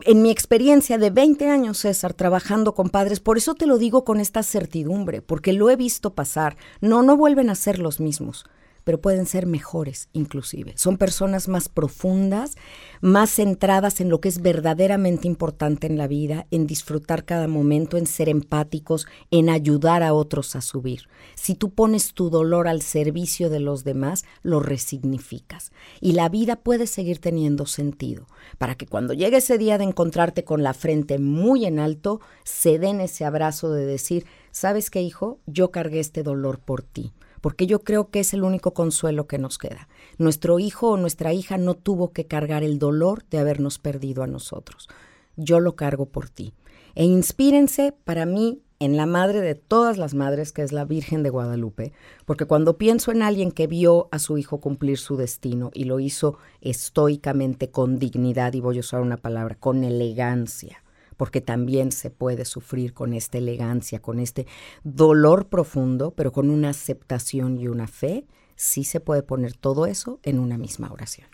en 0.02 0.22
mi 0.24 0.32
experiencia 0.32 0.98
de 0.98 1.12
20 1.12 1.48
años, 1.48 1.78
César, 1.78 2.16
trabajando 2.16 2.74
con 2.74 2.90
padres, 2.90 3.20
por 3.20 3.38
eso 3.38 3.54
te 3.54 3.68
lo 3.68 3.78
digo 3.78 4.04
con 4.04 4.20
esta 4.20 4.42
certidumbre, 4.42 5.22
porque 5.22 5.54
lo 5.54 5.70
he 5.70 5.76
visto 5.76 6.16
pasar. 6.16 6.58
No, 6.82 7.04
no 7.04 7.16
vuelven 7.18 7.52
a 7.52 7.56
ser 7.56 7.78
los 7.78 8.00
mismos, 8.00 8.46
pero 8.84 9.02
pueden 9.02 9.26
ser 9.26 9.46
mejores 9.46 10.10
inclusive. 10.14 10.74
Son 10.76 10.98
personas 10.98 11.48
más 11.48 11.70
profundas, 11.70 12.56
más 13.02 13.32
centradas 13.32 14.02
en 14.02 14.10
lo 14.10 14.20
que 14.20 14.30
es 14.30 14.42
verdaderamente 14.42 15.28
importante 15.28 15.88
en 15.88 15.98
la 15.98 16.08
vida, 16.08 16.48
en 16.52 16.68
disfrutar 16.68 17.26
cada 17.26 17.48
momento, 17.48 17.98
en 17.98 18.08
ser 18.08 18.30
empáticos, 18.30 19.08
en 19.32 19.50
ayudar 19.50 20.04
a 20.04 20.14
otros 20.14 20.56
a 20.56 20.62
subir. 20.62 21.08
Si 21.36 21.56
tú 21.56 21.72
pones 21.72 22.14
tu 22.14 22.30
dolor 22.30 22.68
al 22.68 22.82
servicio 22.82 23.50
de 23.50 23.60
los 23.60 23.84
demás, 23.84 24.26
lo 24.42 24.60
resignificas. 24.60 25.72
Y 26.00 26.14
la 26.14 26.30
vida 26.30 26.58
puede 26.58 26.88
seguir 26.88 27.20
teniendo 27.20 27.66
sentido, 27.66 28.28
para 28.58 28.76
que 28.76 28.86
cuando 28.86 29.14
llegue 29.14 29.38
ese 29.38 29.58
día 29.58 29.78
de 29.78 29.86
encontrarte 29.86 30.44
con 30.44 30.64
la 30.64 30.74
frente 30.74 31.20
muy 31.20 31.66
en 31.66 31.80
alto, 31.80 32.22
se 32.44 32.80
den 32.80 33.02
ese 33.02 33.26
abrazo 33.26 33.72
de 33.72 33.86
decir, 33.86 34.26
¿sabes 34.52 34.90
qué, 34.90 35.02
hijo? 35.02 35.40
Yo 35.46 35.72
cargué 35.72 36.00
este 36.00 36.24
dolor 36.24 36.60
por 36.60 36.82
ti 36.82 37.14
porque 37.44 37.68
yo 37.68 37.80
creo 37.80 38.10
que 38.10 38.22
es 38.22 38.34
el 38.34 38.42
único 38.42 38.74
consuelo 38.74 39.28
que 39.28 39.38
nos 39.38 39.58
queda. 39.58 39.90
Nuestro 40.18 40.60
hijo 40.60 40.92
o 40.92 40.98
nuestra 40.98 41.34
hija 41.34 41.58
no 41.58 41.74
tuvo 41.74 42.14
que 42.14 42.26
cargar 42.26 42.64
el 42.64 42.80
dolor 42.80 43.26
de 43.30 43.38
habernos 43.38 43.80
perdido 43.80 44.24
a 44.24 44.28
nosotros. 44.28 44.88
Yo 45.36 45.60
lo 45.60 45.76
cargo 45.76 46.06
por 46.06 46.30
ti. 46.30 46.54
E 46.96 47.04
inspírense 47.04 47.94
para 48.06 48.26
mí 48.26 48.62
en 48.80 48.96
la 48.96 49.06
madre 49.06 49.42
de 49.42 49.56
todas 49.56 49.98
las 49.98 50.14
madres, 50.14 50.54
que 50.54 50.62
es 50.62 50.72
la 50.72 50.86
Virgen 50.86 51.22
de 51.22 51.32
Guadalupe, 51.32 51.92
porque 52.26 52.46
cuando 52.46 52.78
pienso 52.78 53.12
en 53.12 53.22
alguien 53.22 53.52
que 53.52 53.68
vio 53.68 54.08
a 54.12 54.20
su 54.20 54.38
hijo 54.38 54.62
cumplir 54.62 54.98
su 54.98 55.18
destino 55.18 55.70
y 55.74 55.84
lo 55.84 56.00
hizo 56.00 56.38
estoicamente, 56.62 57.72
con 57.72 58.00
dignidad, 58.00 58.54
y 58.54 58.62
voy 58.62 58.78
a 58.78 58.82
usar 58.82 59.02
una 59.02 59.18
palabra, 59.18 59.56
con 59.56 59.84
elegancia, 59.84 60.83
porque 61.24 61.40
también 61.40 61.94
se 61.94 62.10
puede 62.10 62.44
sufrir 62.44 62.94
con 62.94 63.14
esta 63.14 63.38
elegancia, 63.38 64.02
con 64.02 64.20
este 64.20 64.46
dolor 64.84 65.48
profundo, 65.48 66.12
pero 66.12 66.34
con 66.34 66.50
una 66.50 66.72
aceptación 66.72 67.58
y 67.58 67.70
una 67.70 67.88
fe, 67.88 68.26
sí 68.58 68.84
se 68.84 69.00
puede 69.00 69.24
poner 69.24 69.56
todo 69.56 69.86
eso 69.86 70.20
en 70.24 70.38
una 70.38 70.58
misma 70.58 70.92
oración. 70.92 71.30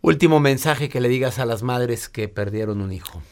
Último 0.00 0.40
mensaje 0.40 0.88
que 0.88 1.00
le 1.00 1.08
digas 1.08 1.38
a 1.38 1.46
las 1.46 1.62
madres 1.62 2.08
que 2.08 2.26
perdieron 2.26 2.80
un 2.80 2.92
hijo. 2.92 3.22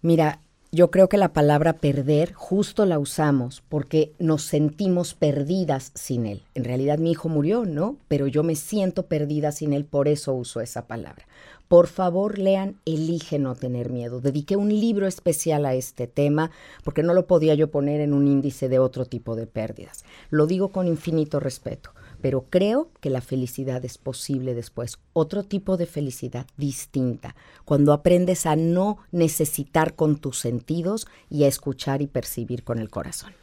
Mira, 0.00 0.40
yo 0.74 0.90
creo 0.90 1.08
que 1.08 1.18
la 1.18 1.32
palabra 1.32 1.74
perder 1.74 2.32
justo 2.32 2.84
la 2.84 2.98
usamos 2.98 3.62
porque 3.68 4.12
nos 4.18 4.42
sentimos 4.42 5.14
perdidas 5.14 5.92
sin 5.94 6.26
él. 6.26 6.42
En 6.54 6.64
realidad 6.64 6.98
mi 6.98 7.12
hijo 7.12 7.28
murió, 7.28 7.64
¿no? 7.64 7.96
Pero 8.08 8.26
yo 8.26 8.42
me 8.42 8.56
siento 8.56 9.06
perdida 9.06 9.52
sin 9.52 9.72
él, 9.72 9.84
por 9.84 10.08
eso 10.08 10.32
uso 10.32 10.60
esa 10.60 10.86
palabra. 10.86 11.26
por 11.68 11.86
favor 11.86 12.38
lean 12.38 12.76
Elige 12.84 13.38
no 13.38 13.54
tener 13.54 13.90
miedo. 13.90 14.20
Dediqué 14.20 14.56
un 14.56 14.68
libro 14.68 15.06
especial 15.06 15.64
a 15.64 15.74
este 15.74 16.06
tema 16.06 16.50
porque 16.84 17.02
no 17.02 17.14
lo 17.14 17.26
podía 17.26 17.54
yo 17.54 17.70
poner 17.70 18.00
en 18.00 18.12
un 18.12 18.26
índice 18.26 18.68
de 18.68 18.78
otro 18.78 19.06
tipo 19.06 19.34
de 19.34 19.46
pérdidas. 19.46 20.04
Lo 20.30 20.46
digo 20.46 20.68
con 20.68 20.86
infinito 20.86 21.40
respeto, 21.40 21.90
pero 22.24 22.46
creo 22.48 22.90
que 23.02 23.10
la 23.10 23.20
felicidad 23.20 23.84
es 23.84 23.98
posible 23.98 24.54
después. 24.54 24.96
Otro 25.12 25.42
tipo 25.42 25.76
de 25.76 25.84
felicidad 25.84 26.46
distinta, 26.56 27.36
cuando 27.66 27.92
aprendes 27.92 28.46
a 28.46 28.56
no 28.56 28.96
necesitar 29.12 29.94
con 29.94 30.16
tus 30.16 30.38
sentidos 30.38 31.06
y 31.28 31.44
a 31.44 31.48
escuchar 31.48 32.00
y 32.00 32.06
percibir 32.06 32.64
con 32.64 32.78
el 32.78 32.88
corazón. 32.88 33.34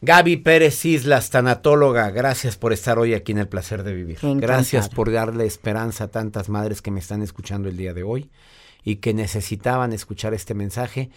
Gaby 0.00 0.38
Pérez 0.38 0.84
Islas, 0.84 1.30
tanatóloga, 1.30 2.10
gracias 2.10 2.56
por 2.56 2.72
estar 2.72 2.98
hoy 2.98 3.14
aquí 3.14 3.30
en 3.30 3.38
El 3.38 3.46
Placer 3.46 3.84
de 3.84 3.94
Vivir. 3.94 4.16
Encantada. 4.16 4.54
Gracias 4.54 4.88
por 4.88 5.12
darle 5.12 5.46
esperanza 5.46 6.02
a 6.02 6.08
tantas 6.08 6.48
madres 6.48 6.82
que 6.82 6.90
me 6.90 6.98
están 6.98 7.22
escuchando 7.22 7.68
el 7.68 7.76
día 7.76 7.94
de 7.94 8.02
hoy 8.02 8.32
y 8.82 8.96
que 8.96 9.14
necesitaban 9.14 9.92
escuchar 9.92 10.34
este 10.34 10.54
mensaje. 10.54 11.10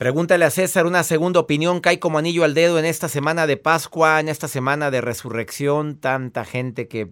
Pregúntale 0.00 0.46
a 0.46 0.50
César 0.50 0.86
una 0.86 1.02
segunda 1.02 1.40
opinión, 1.40 1.80
cae 1.80 2.00
como 2.00 2.16
anillo 2.16 2.44
al 2.44 2.54
dedo 2.54 2.78
en 2.78 2.86
esta 2.86 3.06
semana 3.06 3.46
de 3.46 3.58
Pascua, 3.58 4.18
en 4.18 4.30
esta 4.30 4.48
semana 4.48 4.90
de 4.90 5.02
resurrección, 5.02 6.00
tanta 6.00 6.46
gente 6.46 6.88
que... 6.88 7.10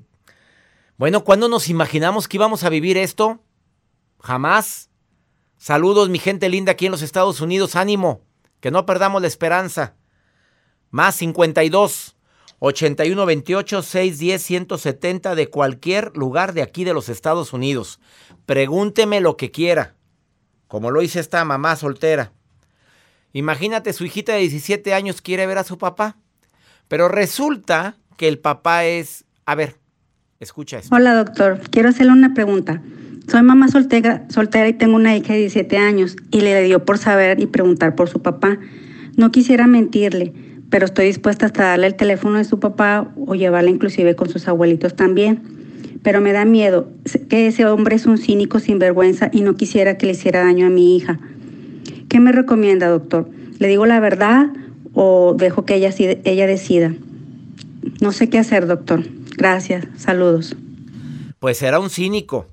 Bueno, 0.96 1.22
¿cuándo 1.22 1.50
nos 1.50 1.68
imaginamos 1.68 2.28
que 2.28 2.38
íbamos 2.38 2.64
a 2.64 2.70
vivir 2.70 2.96
esto? 2.96 3.44
Jamás. 4.20 4.88
Saludos, 5.58 6.08
mi 6.08 6.18
gente 6.18 6.48
linda 6.48 6.72
aquí 6.72 6.86
en 6.86 6.92
los 6.92 7.02
Estados 7.02 7.42
Unidos, 7.42 7.76
ánimo, 7.76 8.22
que 8.58 8.70
no 8.70 8.86
perdamos 8.86 9.20
la 9.20 9.28
esperanza. 9.28 9.94
Más 10.88 11.14
52 11.16 12.16
81 12.58 13.26
28 13.26 13.82
610 13.82 14.42
170 14.42 15.34
de 15.34 15.50
cualquier 15.50 16.16
lugar 16.16 16.54
de 16.54 16.62
aquí 16.62 16.84
de 16.84 16.94
los 16.94 17.10
Estados 17.10 17.52
Unidos. 17.52 18.00
Pregúnteme 18.46 19.20
lo 19.20 19.36
que 19.36 19.50
quiera, 19.50 19.94
como 20.68 20.90
lo 20.90 21.02
hice 21.02 21.20
esta 21.20 21.44
mamá 21.44 21.76
soltera. 21.76 22.32
Imagínate, 23.32 23.92
su 23.92 24.04
hijita 24.04 24.32
de 24.32 24.40
17 24.40 24.94
años 24.94 25.20
quiere 25.20 25.46
ver 25.46 25.58
a 25.58 25.64
su 25.64 25.78
papá, 25.78 26.16
pero 26.88 27.08
resulta 27.08 27.96
que 28.16 28.28
el 28.28 28.38
papá 28.38 28.84
es... 28.84 29.24
A 29.44 29.54
ver, 29.54 29.76
escucha 30.40 30.78
esto. 30.78 30.94
Hola 30.94 31.14
doctor, 31.14 31.60
quiero 31.70 31.88
hacerle 31.88 32.12
una 32.12 32.34
pregunta. 32.34 32.82
Soy 33.30 33.42
mamá 33.42 33.68
soltera, 33.68 34.24
soltera 34.30 34.68
y 34.68 34.72
tengo 34.72 34.96
una 34.96 35.14
hija 35.16 35.34
de 35.34 35.40
17 35.40 35.76
años 35.76 36.16
y 36.30 36.40
le 36.40 36.62
dio 36.62 36.84
por 36.84 36.96
saber 36.98 37.40
y 37.40 37.46
preguntar 37.46 37.94
por 37.94 38.08
su 38.08 38.22
papá. 38.22 38.58
No 39.16 39.30
quisiera 39.30 39.66
mentirle, 39.66 40.32
pero 40.70 40.86
estoy 40.86 41.06
dispuesta 41.06 41.46
hasta 41.46 41.64
darle 41.64 41.88
el 41.88 41.94
teléfono 41.94 42.38
de 42.38 42.44
su 42.44 42.58
papá 42.58 43.12
o 43.16 43.34
llevarla 43.34 43.70
inclusive 43.70 44.16
con 44.16 44.28
sus 44.28 44.48
abuelitos 44.48 44.96
también. 44.96 45.42
Pero 46.02 46.20
me 46.20 46.32
da 46.32 46.44
miedo 46.44 46.90
que 47.28 47.48
ese 47.48 47.66
hombre 47.66 47.96
es 47.96 48.06
un 48.06 48.16
cínico 48.16 48.60
sinvergüenza 48.60 49.28
y 49.32 49.42
no 49.42 49.56
quisiera 49.56 49.98
que 49.98 50.06
le 50.06 50.12
hiciera 50.12 50.40
daño 50.40 50.66
a 50.66 50.70
mi 50.70 50.96
hija. 50.96 51.18
¿Qué 52.08 52.20
me 52.20 52.32
recomienda, 52.32 52.88
doctor? 52.88 53.28
¿Le 53.58 53.68
digo 53.68 53.84
la 53.86 54.00
verdad 54.00 54.46
o 54.94 55.34
dejo 55.36 55.64
que 55.64 55.74
ella, 55.74 55.92
ella 56.24 56.46
decida? 56.46 56.94
No 58.00 58.12
sé 58.12 58.30
qué 58.30 58.38
hacer, 58.38 58.66
doctor. 58.66 59.04
Gracias. 59.36 59.86
Saludos. 59.96 60.56
Pues 61.38 61.58
será 61.58 61.80
un 61.80 61.90
cínico. 61.90 62.46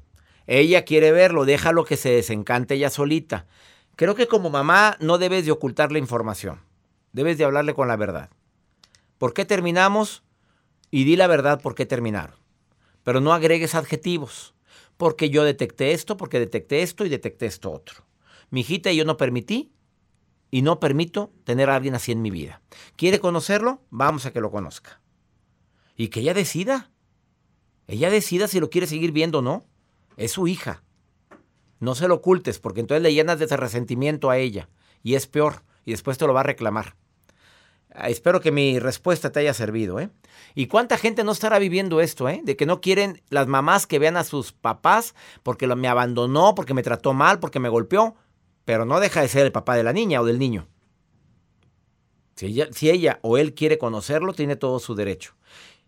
Ella 0.47 0.85
quiere 0.85 1.11
verlo, 1.11 1.45
déjalo 1.45 1.85
que 1.85 1.97
se 1.97 2.09
desencante 2.09 2.75
ella 2.75 2.89
solita. 2.89 3.45
Creo 3.95 4.13
que 4.15 4.27
como 4.27 4.49
mamá 4.49 4.97
no 4.99 5.17
debes 5.17 5.45
de 5.45 5.51
ocultar 5.51 5.91
la 5.91 5.99
información. 5.99 6.59
Debes 7.13 7.37
de 7.37 7.45
hablarle 7.45 7.73
con 7.73 7.87
la 7.87 7.95
verdad. 7.95 8.29
¿Por 9.17 9.33
qué 9.33 9.45
terminamos? 9.45 10.23
Y 10.91 11.05
di 11.05 11.15
la 11.15 11.27
verdad 11.27 11.61
por 11.61 11.75
qué 11.75 11.85
terminaron. 11.85 12.35
Pero 13.03 13.21
no 13.21 13.33
agregues 13.33 13.73
adjetivos. 13.73 14.53
Porque 14.97 15.29
yo 15.29 15.43
detecté 15.43 15.93
esto, 15.93 16.17
porque 16.17 16.39
detecté 16.39 16.81
esto 16.81 17.05
y 17.05 17.09
detecté 17.09 17.45
esto 17.45 17.71
otro. 17.71 18.03
Mi 18.55 18.61
hijita 18.61 18.89
y 18.89 18.95
yo 18.95 19.03
no 19.03 19.17
permití 19.17 19.73
y 20.49 20.61
no 20.61 20.79
permito 20.79 21.33
tener 21.43 21.69
a 21.69 21.75
alguien 21.75 21.93
así 21.93 22.13
en 22.13 22.21
mi 22.21 22.31
vida. 22.31 22.61
¿Quiere 22.95 23.19
conocerlo? 23.19 23.81
Vamos 23.89 24.25
a 24.25 24.31
que 24.31 24.39
lo 24.39 24.49
conozca. 24.49 25.01
Y 25.97 26.07
que 26.07 26.21
ella 26.21 26.33
decida. 26.33 26.89
Ella 27.85 28.09
decida 28.09 28.47
si 28.47 28.61
lo 28.61 28.69
quiere 28.69 28.87
seguir 28.87 29.11
viendo 29.11 29.39
o 29.39 29.41
no. 29.41 29.65
Es 30.15 30.31
su 30.31 30.47
hija. 30.47 30.85
No 31.81 31.95
se 31.95 32.07
lo 32.07 32.13
ocultes, 32.13 32.59
porque 32.59 32.79
entonces 32.79 33.03
le 33.03 33.13
llenas 33.13 33.39
de 33.39 33.43
ese 33.43 33.57
resentimiento 33.57 34.29
a 34.29 34.37
ella. 34.37 34.69
Y 35.03 35.15
es 35.15 35.27
peor. 35.27 35.63
Y 35.83 35.91
después 35.91 36.17
te 36.17 36.25
lo 36.25 36.33
va 36.33 36.39
a 36.39 36.43
reclamar. 36.43 36.95
Ah, 37.93 38.07
Espero 38.07 38.39
que 38.39 38.53
mi 38.53 38.79
respuesta 38.79 39.33
te 39.33 39.41
haya 39.41 39.53
servido, 39.53 39.99
¿eh? 39.99 40.11
¿Y 40.53 40.67
cuánta 40.67 40.97
gente 40.97 41.25
no 41.25 41.33
estará 41.33 41.59
viviendo 41.59 41.99
esto, 41.99 42.29
eh? 42.29 42.39
De 42.45 42.55
que 42.55 42.65
no 42.65 42.79
quieren 42.79 43.21
las 43.27 43.47
mamás 43.47 43.85
que 43.85 43.99
vean 43.99 44.15
a 44.15 44.23
sus 44.23 44.53
papás 44.53 45.13
porque 45.43 45.67
me 45.67 45.89
abandonó, 45.89 46.55
porque 46.55 46.73
me 46.73 46.83
trató 46.83 47.11
mal, 47.11 47.39
porque 47.39 47.59
me 47.59 47.67
golpeó, 47.67 48.15
pero 48.65 48.85
no 48.85 48.99
deja 48.99 49.21
de 49.21 49.27
ser 49.27 49.45
el 49.45 49.51
papá 49.51 49.75
de 49.75 49.83
la 49.83 49.93
niña 49.93 50.21
o 50.21 50.25
del 50.25 50.39
niño. 50.39 50.67
Si 52.35 52.89
ella, 52.89 53.19
o 53.21 53.37
él 53.37 53.53
quiere 53.53 53.77
conocerlo, 53.77 54.33
tiene 54.33 54.57
todo 54.57 54.79
su 54.79 54.93
derecho. 54.93 55.35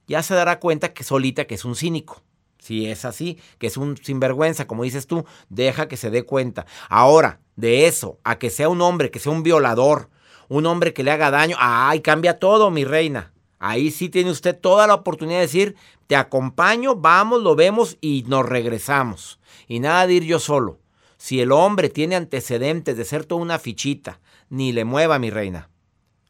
Ya 0.08 0.24
se 0.24 0.34
dará 0.34 0.60
cuenta 0.60 0.94
que 0.94 1.04
solita 1.04 1.46
que 1.46 1.56
es 1.56 1.66
un 1.66 1.76
cínico. 1.76 2.24
Si 2.60 2.90
es 2.90 3.04
así, 3.04 3.38
que 3.60 3.68
es 3.68 3.76
un 3.76 3.98
sinvergüenza, 3.98 4.66
como 4.66 4.84
dices 4.84 5.08
tú, 5.08 5.26
deja 5.50 5.88
que 5.88 5.98
se 5.98 6.10
dé 6.10 6.24
cuenta. 6.24 6.66
Ahora, 6.90 7.42
de 7.56 7.88
eso, 7.88 8.20
a 8.24 8.40
que 8.40 8.50
sea 8.50 8.70
un 8.70 8.82
hombre, 8.82 9.12
que 9.12 9.20
sea 9.20 9.32
un 9.32 9.44
violador, 9.44 10.10
un 10.48 10.66
hombre 10.66 10.94
que 10.94 11.04
le 11.04 11.12
haga 11.12 11.32
daño, 11.32 11.58
¡ay, 11.60 12.00
cambia 12.02 12.40
todo, 12.40 12.72
mi 12.72 12.86
reina! 12.86 13.34
Ahí 13.60 13.92
sí 13.92 14.08
tiene 14.10 14.32
usted 14.32 14.58
toda 14.58 14.88
la 14.88 14.94
oportunidad 14.94 15.40
de 15.40 15.46
decir, 15.46 15.76
te 16.06 16.16
acompaño, 16.16 16.96
vamos, 16.96 17.42
lo 17.42 17.56
vemos 17.56 17.98
y 18.02 18.24
nos 18.28 18.46
regresamos. 18.46 19.40
Y 19.68 19.80
nada 19.80 20.08
de 20.08 20.14
ir 20.14 20.24
yo 20.24 20.40
solo. 20.40 20.80
Si 21.28 21.42
el 21.42 21.52
hombre 21.52 21.90
tiene 21.90 22.16
antecedentes 22.16 22.96
de 22.96 23.04
ser 23.04 23.26
toda 23.26 23.42
una 23.42 23.60
fichita, 23.60 24.22
ni 24.48 24.72
le 24.72 24.86
mueva, 24.86 25.20
mi 25.20 25.30
reina. 25.30 25.70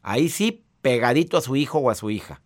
Ahí 0.02 0.28
sí, 0.28 0.64
pegadito 0.82 1.38
a 1.38 1.42
su 1.42 1.56
hijo 1.56 1.78
o 1.78 1.92
a 1.92 1.94
su 1.94 2.10
hija. 2.10 2.42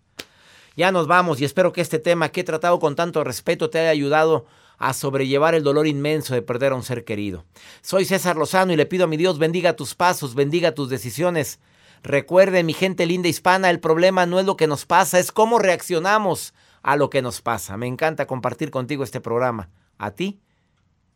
Ya 0.75 0.91
nos 0.91 1.07
vamos 1.07 1.39
y 1.39 1.45
espero 1.45 1.71
que 1.71 1.79
este 1.79 1.97
tema 1.97 2.27
que 2.27 2.41
he 2.41 2.43
tratado 2.43 2.77
con 2.79 2.97
tanto 2.97 3.23
respeto 3.23 3.69
te 3.69 3.79
haya 3.79 3.91
ayudado 3.91 4.47
a 4.77 4.91
sobrellevar 4.91 5.55
el 5.55 5.63
dolor 5.63 5.87
inmenso 5.87 6.33
de 6.33 6.41
perder 6.41 6.73
a 6.73 6.75
un 6.75 6.83
ser 6.83 7.05
querido. 7.05 7.45
Soy 7.81 8.03
César 8.03 8.35
Lozano 8.35 8.73
y 8.73 8.75
le 8.75 8.85
pido 8.85 9.05
a 9.05 9.07
mi 9.07 9.15
Dios 9.15 9.39
bendiga 9.39 9.77
tus 9.77 9.95
pasos, 9.95 10.35
bendiga 10.35 10.73
tus 10.73 10.89
decisiones. 10.89 11.61
Recuerde, 12.03 12.65
mi 12.65 12.73
gente 12.73 13.05
linda 13.05 13.29
hispana, 13.29 13.69
el 13.69 13.79
problema 13.79 14.25
no 14.25 14.41
es 14.41 14.45
lo 14.45 14.57
que 14.57 14.67
nos 14.67 14.85
pasa, 14.85 15.19
es 15.19 15.31
cómo 15.31 15.57
reaccionamos 15.57 16.53
a 16.81 16.97
lo 16.97 17.09
que 17.09 17.21
nos 17.21 17.41
pasa. 17.41 17.77
Me 17.77 17.87
encanta 17.87 18.27
compartir 18.27 18.71
contigo 18.71 19.05
este 19.05 19.21
programa. 19.21 19.69
A 19.97 20.11
ti, 20.11 20.41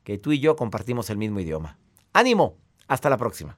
que 0.06 0.20
tú 0.20 0.32
y 0.32 0.40
yo 0.40 0.56
compartimos 0.56 1.10
el 1.10 1.18
mismo 1.18 1.42
idioma. 1.42 1.78
Ánimo, 2.14 2.56
hasta 2.88 3.10
la 3.10 3.18
próxima. 3.18 3.58